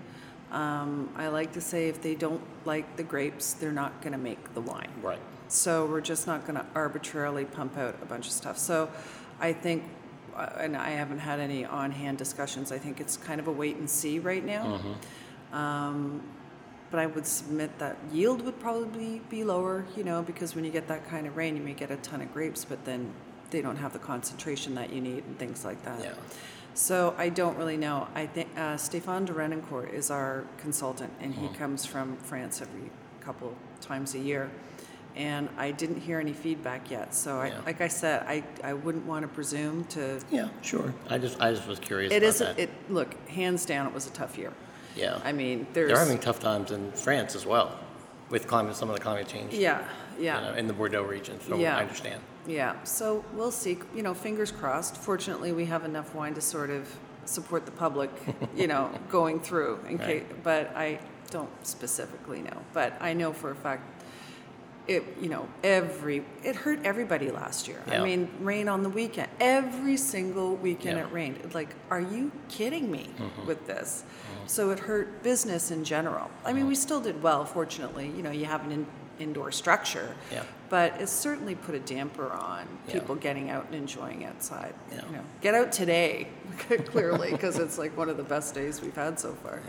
Um, 0.52 1.10
I 1.16 1.30
like 1.30 1.52
to 1.54 1.62
say 1.62 1.90
if 1.90 2.02
they 2.02 2.14
don't 2.14 2.44
like 2.66 2.96
the 2.96 3.04
grapes, 3.04 3.54
they're 3.54 3.72
not 3.72 4.02
going 4.02 4.12
to 4.12 4.20
make 4.20 4.54
the 4.54 4.62
wine. 4.62 4.92
Right. 5.02 5.20
So 5.48 5.86
we're 5.88 6.02
just 6.02 6.28
not 6.28 6.46
going 6.46 6.60
to 6.60 6.66
arbitrarily 6.76 7.46
pump 7.46 7.76
out 7.76 7.96
a 8.04 8.06
bunch 8.06 8.28
of 8.28 8.34
stuff. 8.34 8.58
So 8.60 8.90
I 9.40 9.52
think, 9.52 9.84
uh, 10.36 10.50
and 10.60 10.78
I 10.78 10.92
haven't 10.92 11.20
had 11.20 11.40
any 11.40 11.66
on-hand 11.66 12.20
discussions. 12.20 12.72
I 12.72 12.78
think 12.78 13.02
it's 13.02 13.18
kind 13.18 13.40
of 13.40 13.48
a 13.48 13.52
wait 13.52 13.78
and 13.78 13.90
see 13.90 14.20
right 14.20 14.46
now. 14.46 14.80
Um, 15.52 16.22
but 16.92 17.00
I 17.00 17.06
would 17.06 17.26
submit 17.26 17.80
that 17.80 17.98
yield 18.12 18.42
would 18.44 18.60
probably 18.60 19.22
be 19.30 19.44
lower, 19.44 19.86
you 19.96 20.04
know, 20.04 20.22
because 20.22 20.54
when 20.56 20.66
you 20.66 20.72
get 20.72 20.88
that 20.90 21.08
kind 21.10 21.26
of 21.26 21.38
rain, 21.38 21.56
you 21.56 21.64
may 21.64 21.74
get 21.74 21.90
a 21.90 21.96
ton 21.98 22.22
of 22.22 22.32
grapes, 22.34 22.66
but 22.66 22.84
then 22.86 23.12
they 23.50 23.62
don't 23.62 23.78
have 23.78 23.94
the 23.94 24.00
concentration 24.00 24.76
that 24.76 24.92
you 24.92 25.00
need 25.02 25.24
and 25.26 25.40
things 25.40 25.64
like 25.64 25.82
that. 25.84 26.02
Yeah. 26.04 26.14
So 26.74 27.16
I 27.18 27.30
don't 27.30 27.58
really 27.58 27.78
know. 27.78 28.08
I 28.14 28.26
think 28.28 28.50
uh, 28.56 28.76
Stéphane 28.76 29.26
Derenoncourt 29.26 29.94
is 29.94 30.12
our 30.12 30.46
consultant, 30.58 31.12
and 31.22 31.34
he 31.34 31.48
comes 31.50 31.86
from 31.86 32.18
France 32.18 32.62
every 32.62 32.90
couple 33.22 33.56
times 33.82 34.14
a 34.16 34.20
year. 34.20 34.50
And 35.14 35.50
I 35.58 35.72
didn't 35.72 36.00
hear 36.00 36.22
any 36.22 36.32
feedback 36.32 36.90
yet. 36.90 37.14
So, 37.14 37.40
I, 37.42 37.48
Yeah. 37.48 37.60
like 37.66 37.82
I 37.82 37.90
said, 37.90 38.24
I, 38.26 38.44
I 38.64 38.74
wouldn't 38.74 39.06
want 39.06 39.24
to 39.24 39.28
presume 39.28 39.84
to. 39.90 40.22
Yeah, 40.32 40.48
sure. 40.62 40.94
I 41.10 41.18
just 41.18 41.42
I 41.42 41.52
just 41.54 41.68
was 41.68 41.80
curious 41.80 42.14
It 42.14 42.24
about 42.24 42.28
is. 42.30 42.40
that. 42.40 42.58
It 42.58 42.70
look 42.90 43.28
hands 43.28 43.66
down. 43.66 43.88
It 43.88 43.94
was 43.94 44.08
a 44.08 44.12
tough 44.12 44.38
year. 44.38 44.54
Yeah. 44.96 45.20
I 45.24 45.32
mean, 45.32 45.68
there's. 45.74 45.90
They're 45.90 46.00
having 46.00 46.20
tough 46.20 46.40
times 46.40 46.72
in 46.72 46.92
France 46.92 47.36
as 47.36 47.46
well, 47.46 47.78
with 48.30 48.48
climate 48.48 48.76
some 48.76 48.90
of 48.90 48.96
the 48.96 49.02
climate 49.02 49.28
change. 49.28 49.54
Yeah, 49.54 49.84
yeah. 50.20 50.40
You 50.40 50.52
know, 50.52 50.58
in 50.58 50.68
the 50.68 50.74
Bordeaux 50.74 51.04
region, 51.04 51.40
so 51.42 51.58
Yeah. 51.58 51.78
I 51.78 51.82
understand. 51.82 52.22
Yeah, 52.48 52.82
so 52.84 53.24
we'll 53.34 53.52
see. 53.52 53.78
You 53.96 54.02
know, 54.04 54.14
fingers 54.14 54.52
crossed. 54.52 54.98
Fortunately, 54.98 55.52
we 55.52 55.66
have 55.66 55.86
enough 55.86 56.16
wine 56.16 56.34
to 56.34 56.42
sort 56.42 56.70
of 56.72 56.88
support 57.26 57.66
the 57.66 57.72
public, 57.72 58.10
you 58.56 58.68
know, 58.68 58.90
going 59.10 59.40
through. 59.40 59.80
In 59.88 59.98
Right. 59.98 60.08
case, 60.08 60.24
but 60.44 60.76
I 60.76 61.00
don't 61.30 61.50
specifically 61.66 62.42
know. 62.42 62.58
But 62.74 62.94
I 63.00 63.14
know 63.14 63.32
for 63.32 63.52
a 63.52 63.56
fact, 63.56 63.84
it. 64.92 65.04
You 65.20 65.30
know, 65.30 65.48
every 65.64 66.24
it 66.44 66.56
hurt 66.56 66.80
everybody 66.84 67.32
last 67.32 67.68
year. 67.68 67.82
Yeah. 67.88 68.02
I 68.02 68.04
mean, 68.04 68.30
rain 68.40 68.68
on 68.68 68.84
the 68.84 68.90
weekend. 68.90 69.30
Every 69.40 69.98
single 69.98 70.56
weekend 70.56 70.98
Yeah. 70.98 71.06
it 71.08 71.12
rained. 71.12 71.54
Like, 71.54 71.74
are 71.90 72.02
you 72.02 72.32
kidding 72.50 72.92
me 72.92 73.10
Mm-hmm. 73.18 73.48
with 73.48 73.66
this? 73.68 74.04
So 74.48 74.72
it 74.72 74.80
hurt 74.80 75.24
business 75.24 75.72
in 75.72 75.84
general. 75.84 76.30
I 76.46 76.54
mean, 76.54 76.68
we 76.68 76.74
Mm-hmm. 76.74 76.82
still 76.82 77.02
did 77.02 77.22
well. 77.24 77.46
Fortunately, 77.46 78.08
you 78.16 78.22
know, 78.24 78.32
you 78.32 78.46
have 78.46 78.64
an 78.66 78.72
in, 78.72 78.86
indoor 79.20 79.52
structure 79.52 80.16
Yeah. 80.32 80.44
but 80.70 81.00
it 81.00 81.08
certainly 81.10 81.54
put 81.56 81.76
a 81.76 81.80
damper 81.80 82.32
on 82.32 82.68
people 82.88 83.16
getting 83.16 83.50
out 83.52 83.66
and 83.68 83.76
enjoying 83.76 84.26
outside. 84.26 84.74
Yeah. 84.92 85.06
You 85.06 85.12
know, 85.18 85.24
get 85.42 85.54
out 85.54 85.72
today, 85.72 86.28
clearly, 86.86 87.32
because 87.32 87.60
it's 87.60 87.78
like 87.78 87.96
one 87.96 88.10
of 88.10 88.18
the 88.18 88.24
best 88.24 88.56
days 88.56 88.82
we've 88.82 88.96
had 88.96 89.20
so 89.20 89.34
far. 89.36 89.62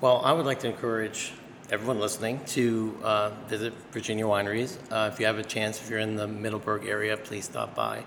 Well, 0.00 0.20
I 0.24 0.32
would 0.32 0.46
like 0.46 0.58
to 0.60 0.68
encourage 0.68 1.32
everyone 1.72 1.98
listening 1.98 2.38
to 2.44 2.94
uh, 3.02 3.30
visit 3.48 3.72
Virginia 3.92 4.26
wineries. 4.26 4.76
Uh, 4.90 5.08
if 5.10 5.18
you 5.18 5.24
have 5.24 5.38
a 5.38 5.42
chance, 5.42 5.80
if 5.80 5.88
you're 5.88 6.00
in 6.00 6.16
the 6.16 6.28
Middleburg 6.28 6.84
area, 6.84 7.16
please 7.16 7.46
stop 7.46 7.74
by 7.74 8.04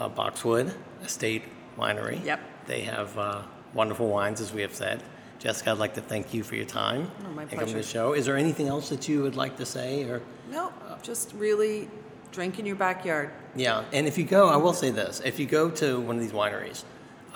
uh, 0.00 0.08
Boxwood 0.08 0.74
Estate 1.04 1.44
Winery. 1.78 2.24
Yep. 2.24 2.40
They 2.66 2.80
have 2.80 3.16
uh, 3.16 3.42
wonderful 3.72 4.08
wines, 4.08 4.40
as 4.40 4.52
we 4.52 4.62
have 4.62 4.74
said. 4.74 5.00
Jessica, 5.38 5.70
I'd 5.70 5.78
like 5.78 5.94
to 5.94 6.00
thank 6.00 6.34
you 6.34 6.42
for 6.42 6.56
your 6.56 6.64
time 6.64 7.08
Oh, 7.24 7.30
my 7.30 7.42
and 7.42 7.50
coming 7.52 7.66
to 7.68 7.74
the 7.74 7.84
show. 7.84 8.14
Is 8.14 8.26
there 8.26 8.36
anything 8.36 8.66
else 8.66 8.88
that 8.88 9.08
you 9.08 9.22
would 9.22 9.36
like 9.36 9.56
to 9.58 9.64
say, 9.64 10.02
or? 10.02 10.20
No, 10.50 10.72
just 11.00 11.32
really 11.34 11.88
drink 12.32 12.58
in 12.58 12.66
your 12.66 12.74
backyard. 12.74 13.30
Yeah, 13.54 13.84
and 13.92 14.08
if 14.08 14.18
you 14.18 14.24
go, 14.24 14.48
I 14.48 14.56
will 14.56 14.72
say 14.72 14.90
this: 14.90 15.22
if 15.24 15.38
you 15.38 15.46
go 15.46 15.70
to 15.70 16.00
one 16.00 16.16
of 16.16 16.22
these 16.22 16.32
wineries, 16.32 16.82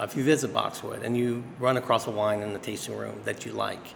uh, 0.01 0.03
if 0.03 0.17
you 0.17 0.25
visit 0.25 0.53
Boxwood 0.53 1.05
and 1.05 1.17
you 1.17 1.45
run 1.61 1.77
across 1.77 2.09
a 2.09 2.11
wine 2.11 2.41
in 2.41 2.53
the 2.53 2.59
tasting 2.59 2.97
room 2.97 3.21
that 3.25 3.47
you 3.47 3.53
like, 3.53 3.95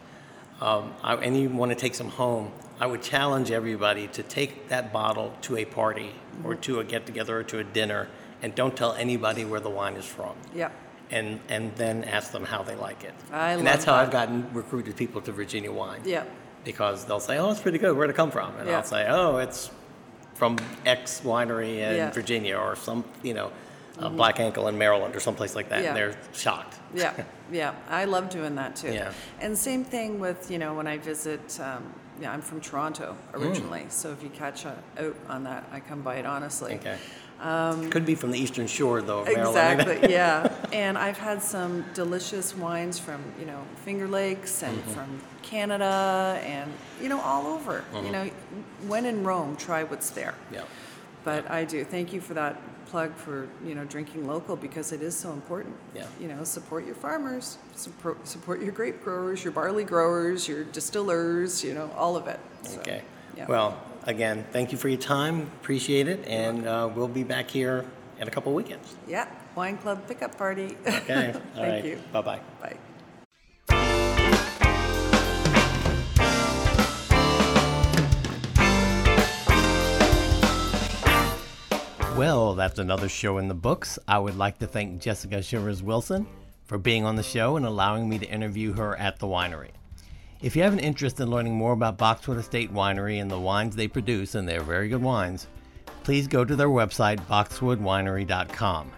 um, 0.60 0.94
I, 1.02 1.14
and 1.16 1.36
you 1.36 1.48
want 1.50 1.70
to 1.72 1.76
take 1.76 1.94
some 1.94 2.08
home, 2.08 2.50
I 2.80 2.86
would 2.86 3.02
challenge 3.02 3.50
everybody 3.50 4.06
to 4.08 4.22
take 4.22 4.68
that 4.68 4.92
bottle 4.92 5.32
to 5.42 5.56
a 5.56 5.64
party 5.64 6.10
or 6.44 6.54
to 6.56 6.80
a 6.80 6.84
get 6.84 7.06
together 7.06 7.38
or 7.40 7.42
to 7.44 7.58
a 7.58 7.64
dinner, 7.64 8.08
and 8.42 8.54
don't 8.54 8.76
tell 8.76 8.92
anybody 8.94 9.44
where 9.44 9.60
the 9.60 9.70
wine 9.70 9.94
is 9.94 10.04
from. 10.04 10.34
Yep. 10.54 10.72
And, 11.10 11.40
and 11.48 11.74
then 11.76 12.04
ask 12.04 12.32
them 12.32 12.44
how 12.44 12.62
they 12.62 12.74
like 12.74 13.04
it. 13.04 13.14
I 13.32 13.52
and 13.52 13.66
that's 13.66 13.84
how 13.84 13.92
that. 13.92 14.06
I've 14.06 14.10
gotten 14.10 14.52
recruited 14.52 14.96
people 14.96 15.20
to 15.22 15.30
Virginia 15.32 15.70
wine 15.72 16.00
Yep. 16.04 16.28
because 16.64 17.04
they'll 17.04 17.20
say, 17.20 17.38
"Oh, 17.38 17.50
it's 17.52 17.60
pretty 17.60 17.78
good. 17.78 17.96
Where'd 17.96 18.10
it 18.10 18.16
come 18.16 18.32
from?" 18.32 18.56
And 18.56 18.68
Yeah. 18.68 18.78
I'll 18.78 18.82
say, 18.84 19.06
"Oh, 19.08 19.36
it's 19.36 19.70
from 20.34 20.56
X 20.84 21.20
winery 21.24 21.74
in 21.74 21.76
Yeah. 21.78 22.04
Mm-hmm. 22.06 22.12
Virginia 22.14 22.56
or 22.58 22.74
some, 22.74 23.04
you 23.22 23.34
know, 23.34 23.52
uh, 24.00 24.08
Black 24.08 24.40
Ankle 24.40 24.66
in 24.66 24.76
Maryland 24.76 25.14
or 25.14 25.20
someplace 25.20 25.54
like 25.54 25.68
that." 25.68 25.82
Yeah. 25.82 25.88
And 25.90 25.96
they're 25.96 26.16
shocked. 26.34 26.74
Yeah, 26.92 27.14
yeah. 27.52 27.74
I 27.88 28.04
love 28.04 28.28
doing 28.30 28.54
that 28.56 28.76
too. 28.76 28.92
Yeah. 28.92 29.12
And 29.40 29.56
same 29.56 29.84
thing 29.84 30.18
with, 30.20 30.50
you 30.50 30.58
know, 30.58 30.74
when 30.74 30.86
I 30.86 30.98
visit, 30.98 31.58
um, 31.60 31.92
yeah, 32.20 32.32
I'm 32.32 32.40
from 32.42 32.60
Toronto 32.60 33.16
Mm. 33.32 33.40
originally. 33.40 33.86
So 33.88 34.10
if 34.10 34.22
you 34.22 34.30
catch 34.30 34.64
a, 34.64 34.76
out 34.98 35.16
on 35.28 35.44
that, 35.44 35.64
I 35.72 35.80
come 35.80 36.02
by 36.02 36.16
it 36.16 36.26
honestly. 36.26 36.74
Okay. 36.76 36.96
Could 37.90 38.06
be 38.06 38.14
from 38.14 38.30
the 38.30 38.38
Eastern 38.38 38.66
Shore, 38.66 39.02
though. 39.02 39.20
of 39.20 39.26
Maryland. 39.26 39.80
Exactly, 39.82 40.10
yeah. 40.12 40.50
And 40.72 40.96
I've 40.96 41.18
had 41.18 41.42
some 41.42 41.84
delicious 41.92 42.56
wines 42.56 42.98
from, 42.98 43.20
you 43.38 43.44
know, 43.44 43.60
Finger 43.84 44.08
Lakes 44.08 44.62
and 44.62 44.76
Mm-hmm. 44.78 44.90
from 44.92 45.20
Canada 45.42 46.40
and, 46.44 46.72
you 47.00 47.08
know, 47.10 47.20
all 47.20 47.46
over. 47.46 47.84
Mm-hmm. 47.92 48.06
You 48.06 48.12
know, 48.12 48.30
when 48.88 49.04
in 49.04 49.22
Rome, 49.22 49.54
try 49.56 49.84
what's 49.84 50.08
there. 50.10 50.34
Yeah. 50.50 50.62
But 51.24 51.50
I 51.50 51.64
do. 51.66 51.84
Thank 51.84 52.12
you 52.14 52.20
for 52.22 52.32
that 52.34 52.56
plug 52.86 53.14
for, 53.14 53.48
you 53.64 53.74
know, 53.74 53.84
drinking 53.84 54.26
local 54.26 54.56
because 54.56 54.92
it 54.92 55.02
is 55.02 55.16
so 55.16 55.32
important. 55.32 55.74
Yeah. 55.94 56.06
You 56.20 56.28
know, 56.28 56.44
support 56.44 56.86
your 56.86 56.94
farmers, 56.94 57.58
support, 57.74 58.26
support 58.26 58.62
your 58.62 58.72
grape 58.72 59.02
growers, 59.02 59.44
your 59.44 59.52
barley 59.52 59.84
growers, 59.84 60.48
your 60.48 60.64
distillers, 60.64 61.62
you 61.64 61.74
know, 61.74 61.90
all 61.96 62.16
of 62.16 62.26
it. 62.28 62.40
So, 62.62 62.78
Okay. 62.80 63.02
yeah. 63.36 63.46
Well, 63.46 63.80
again, 64.04 64.44
thank 64.52 64.72
you 64.72 64.78
for 64.78 64.88
your 64.88 65.00
time. 65.00 65.42
Appreciate 65.60 66.08
it. 66.08 66.26
And 66.26 66.66
uh, 66.66 66.88
we'll 66.94 67.08
be 67.08 67.24
back 67.24 67.50
here 67.50 67.84
in 68.20 68.28
a 68.28 68.30
couple 68.30 68.52
of 68.52 68.56
weekends. 68.56 68.94
Yeah, 69.06 69.28
wine 69.54 69.78
club 69.78 70.06
pickup 70.08 70.36
party. 70.38 70.76
Okay. 70.86 71.32
All 71.34 71.40
Thank 71.54 71.56
right. 71.56 71.84
you. 71.84 71.98
Bye 72.12 72.22
bye. 72.22 72.40
Bye. 72.62 72.76
Well, 82.16 82.54
that's 82.54 82.78
another 82.78 83.10
show 83.10 83.36
in 83.36 83.46
the 83.46 83.52
books. 83.52 83.98
I 84.08 84.18
would 84.18 84.38
like 84.38 84.58
to 84.60 84.66
thank 84.66 85.02
Jessica 85.02 85.42
Shivers 85.42 85.82
Wilson 85.82 86.26
for 86.64 86.78
being 86.78 87.04
on 87.04 87.14
the 87.14 87.22
show 87.22 87.58
and 87.58 87.66
allowing 87.66 88.08
me 88.08 88.18
to 88.18 88.26
interview 88.26 88.72
her 88.72 88.96
at 88.96 89.18
the 89.18 89.26
winery. 89.26 89.72
If 90.40 90.56
you 90.56 90.62
have 90.62 90.72
an 90.72 90.78
interest 90.78 91.20
in 91.20 91.28
learning 91.28 91.54
more 91.54 91.74
about 91.74 91.98
Boxwood 91.98 92.38
Estate 92.38 92.72
Winery 92.72 93.20
and 93.20 93.30
the 93.30 93.38
wines 93.38 93.76
they 93.76 93.86
produce, 93.86 94.34
and 94.34 94.48
they're 94.48 94.62
very 94.62 94.88
good 94.88 95.02
wines, 95.02 95.46
please 96.04 96.26
go 96.26 96.42
to 96.42 96.56
their 96.56 96.70
website, 96.70 97.20
boxwoodwinery.com. 97.26 98.92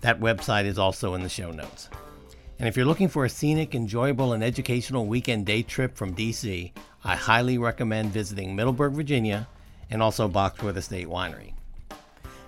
That 0.00 0.18
website 0.18 0.64
is 0.64 0.78
also 0.78 1.14
in 1.14 1.22
the 1.22 1.28
show 1.28 1.52
notes. 1.52 1.90
And 2.58 2.66
if 2.66 2.76
you're 2.76 2.86
looking 2.86 3.08
for 3.08 3.24
a 3.24 3.30
scenic, 3.30 3.76
enjoyable, 3.76 4.32
and 4.32 4.42
educational 4.42 5.06
weekend 5.06 5.46
day 5.46 5.62
trip 5.62 5.96
from 5.96 6.16
DC, 6.16 6.72
I 7.04 7.14
highly 7.14 7.56
recommend 7.56 8.12
visiting 8.12 8.56
Middleburg, 8.56 8.94
Virginia, 8.94 9.46
and 9.90 10.02
also 10.02 10.26
Boxwood 10.26 10.76
Estate 10.76 11.06
Winery. 11.06 11.52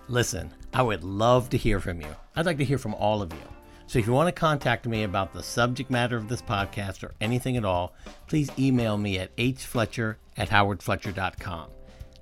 Listen, 0.09 0.55
I 0.73 0.83
would 0.83 1.03
love 1.03 1.51
to 1.51 1.57
hear 1.57 1.81
from 1.81 2.01
you. 2.01 2.15
I'd 2.37 2.47
like 2.47 2.59
to 2.59 2.65
hear 2.65 2.79
from 2.79 2.95
all 2.95 3.23
of 3.23 3.33
you. 3.33 3.41
So 3.89 3.99
if 3.99 4.07
you 4.07 4.13
want 4.13 4.29
to 4.29 4.41
contact 4.41 4.87
me 4.87 5.03
about 5.03 5.33
the 5.33 5.43
subject 5.43 5.91
matter 5.91 6.17
of 6.17 6.29
this 6.29 6.43
podcast 6.43 7.03
or 7.03 7.15
anything 7.21 7.57
at 7.57 7.65
all, 7.65 7.93
please 8.29 8.49
email 8.57 8.97
me 8.97 9.19
at 9.19 9.37
hfletcher 9.37 10.17
at 10.37 10.49
howardfletcher.com. 10.49 11.71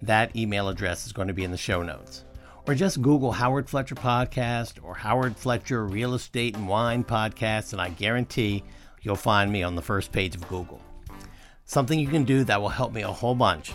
That 0.00 0.34
email 0.34 0.68
address 0.68 1.04
is 1.04 1.12
going 1.12 1.28
to 1.28 1.34
be 1.34 1.44
in 1.44 1.50
the 1.50 1.58
show 1.58 1.82
notes. 1.82 2.24
Or 2.66 2.74
just 2.74 3.02
Google 3.02 3.32
Howard 3.32 3.68
Fletcher 3.68 3.94
Podcast 3.94 4.82
or 4.82 4.94
Howard 4.94 5.36
Fletcher 5.36 5.84
Real 5.84 6.14
Estate 6.14 6.56
and 6.56 6.66
Wine 6.66 7.04
Podcast, 7.04 7.72
and 7.72 7.82
I 7.82 7.90
guarantee 7.90 8.64
you'll 9.02 9.16
find 9.16 9.52
me 9.52 9.62
on 9.62 9.74
the 9.74 9.82
first 9.82 10.10
page 10.10 10.34
of 10.34 10.48
Google. 10.48 10.80
Something 11.66 12.00
you 12.00 12.08
can 12.08 12.24
do 12.24 12.44
that 12.44 12.62
will 12.62 12.70
help 12.70 12.94
me 12.94 13.02
a 13.02 13.08
whole 13.08 13.34
bunch 13.34 13.74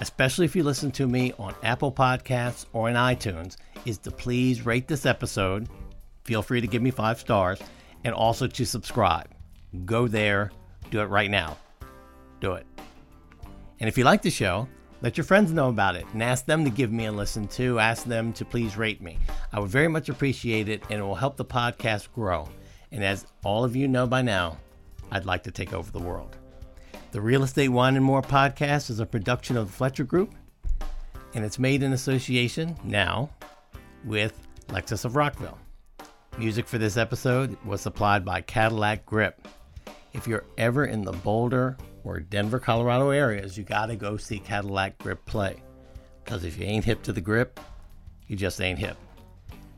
especially 0.00 0.44
if 0.44 0.56
you 0.56 0.62
listen 0.62 0.90
to 0.92 1.06
me 1.06 1.32
on 1.38 1.54
Apple 1.62 1.92
Podcasts 1.92 2.66
or 2.72 2.88
in 2.88 2.96
iTunes, 2.96 3.56
is 3.84 3.98
to 3.98 4.10
please 4.10 4.64
rate 4.64 4.88
this 4.88 5.06
episode. 5.06 5.68
Feel 6.24 6.42
free 6.42 6.60
to 6.60 6.66
give 6.66 6.82
me 6.82 6.90
five 6.90 7.20
stars 7.20 7.60
and 8.04 8.14
also 8.14 8.46
to 8.46 8.64
subscribe. 8.64 9.28
Go 9.84 10.08
there, 10.08 10.50
do 10.90 11.00
it 11.00 11.06
right 11.06 11.30
now. 11.30 11.56
Do 12.40 12.52
it. 12.54 12.66
And 13.80 13.88
if 13.88 13.98
you 13.98 14.04
like 14.04 14.22
the 14.22 14.30
show, 14.30 14.68
let 15.02 15.18
your 15.18 15.24
friends 15.24 15.52
know 15.52 15.68
about 15.68 15.96
it 15.96 16.06
and 16.12 16.22
ask 16.22 16.46
them 16.46 16.64
to 16.64 16.70
give 16.70 16.90
me 16.90 17.06
a 17.06 17.12
listen 17.12 17.46
too. 17.46 17.78
Ask 17.78 18.04
them 18.04 18.32
to 18.34 18.44
please 18.44 18.76
rate 18.76 19.02
me. 19.02 19.18
I 19.52 19.60
would 19.60 19.70
very 19.70 19.88
much 19.88 20.08
appreciate 20.08 20.68
it 20.68 20.82
and 20.88 21.00
it 21.00 21.02
will 21.02 21.14
help 21.14 21.36
the 21.36 21.44
podcast 21.44 22.10
grow. 22.12 22.48
And 22.90 23.04
as 23.04 23.26
all 23.44 23.64
of 23.64 23.76
you 23.76 23.88
know 23.88 24.06
by 24.06 24.22
now, 24.22 24.56
I'd 25.10 25.26
like 25.26 25.42
to 25.44 25.50
take 25.50 25.72
over 25.72 25.90
the 25.90 25.98
world. 25.98 26.36
The 27.14 27.20
Real 27.20 27.44
Estate 27.44 27.68
Wine 27.68 27.94
and 27.94 28.04
More 28.04 28.22
podcast 28.22 28.90
is 28.90 28.98
a 28.98 29.06
production 29.06 29.56
of 29.56 29.68
the 29.68 29.72
Fletcher 29.72 30.02
Group, 30.02 30.34
and 31.32 31.44
it's 31.44 31.60
made 31.60 31.84
in 31.84 31.92
association 31.92 32.76
now 32.82 33.30
with 34.04 34.36
Lexus 34.66 35.04
of 35.04 35.14
Rockville. 35.14 35.56
Music 36.38 36.66
for 36.66 36.76
this 36.76 36.96
episode 36.96 37.56
was 37.64 37.80
supplied 37.80 38.24
by 38.24 38.40
Cadillac 38.40 39.06
Grip. 39.06 39.46
If 40.12 40.26
you're 40.26 40.46
ever 40.58 40.86
in 40.86 41.02
the 41.02 41.12
Boulder 41.12 41.76
or 42.02 42.18
Denver, 42.18 42.58
Colorado 42.58 43.10
areas, 43.10 43.56
you 43.56 43.62
gotta 43.62 43.94
go 43.94 44.16
see 44.16 44.40
Cadillac 44.40 44.98
Grip 44.98 45.24
play. 45.24 45.62
Because 46.24 46.42
if 46.42 46.58
you 46.58 46.64
ain't 46.66 46.84
hip 46.84 47.00
to 47.04 47.12
the 47.12 47.20
grip, 47.20 47.60
you 48.26 48.34
just 48.34 48.60
ain't 48.60 48.80
hip. 48.80 48.96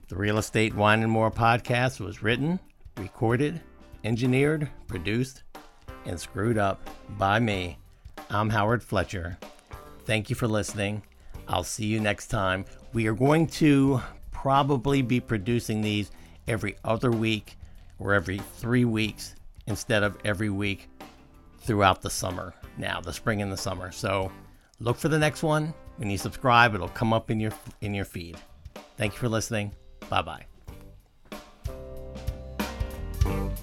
The 0.09 0.17
Real 0.17 0.39
Estate 0.39 0.75
Wine 0.75 1.03
and 1.03 1.13
More 1.13 1.31
podcast 1.31 2.01
was 2.01 2.23
written, 2.23 2.59
recorded, 2.97 3.61
engineered, 4.05 4.71
produced, 4.87 5.43
and 6.07 6.19
screwed 6.19 6.59
up 6.59 6.89
by 7.19 7.39
me. 7.39 7.79
I'm 8.31 8.51
Howard 8.51 8.83
Fletcher. 8.83 9.39
Thank 10.05 10.31
you 10.31 10.37
for 10.37 10.49
listening. 10.49 11.03
I'll 11.49 11.65
see 11.65 11.87
you 11.87 12.01
next 12.01 12.29
time. 12.29 12.65
We 12.93 13.07
are 13.07 13.15
going 13.15 13.47
to 13.49 14.01
probably 14.33 15.03
be 15.03 15.21
producing 15.21 15.81
these 15.81 16.11
every 16.49 16.77
other 16.85 17.11
week 17.11 17.57
or 17.99 18.15
every 18.15 18.39
three 18.57 18.85
weeks 18.85 19.35
instead 19.67 20.03
of 20.03 20.17
every 20.25 20.51
week 20.51 20.89
throughout 21.61 22.03
the 22.03 22.11
summer 22.11 22.55
now, 22.79 23.01
the 23.01 23.13
spring 23.13 23.43
and 23.43 23.51
the 23.51 23.57
summer. 23.57 23.91
So 23.91 24.31
look 24.81 24.97
for 24.97 25.09
the 25.09 25.19
next 25.19 25.43
one. 25.43 25.75
When 25.97 26.11
you 26.11 26.19
subscribe, 26.19 26.75
it'll 26.75 26.89
come 26.89 27.13
up 27.13 27.31
in 27.31 27.41
your 27.41 27.53
in 27.81 27.95
your 27.95 28.05
feed. 28.05 28.37
Thank 28.97 29.15
you 29.15 29.19
for 29.19 29.29
listening. 29.29 29.73
Bye 30.09 30.23
bye. 33.25 33.57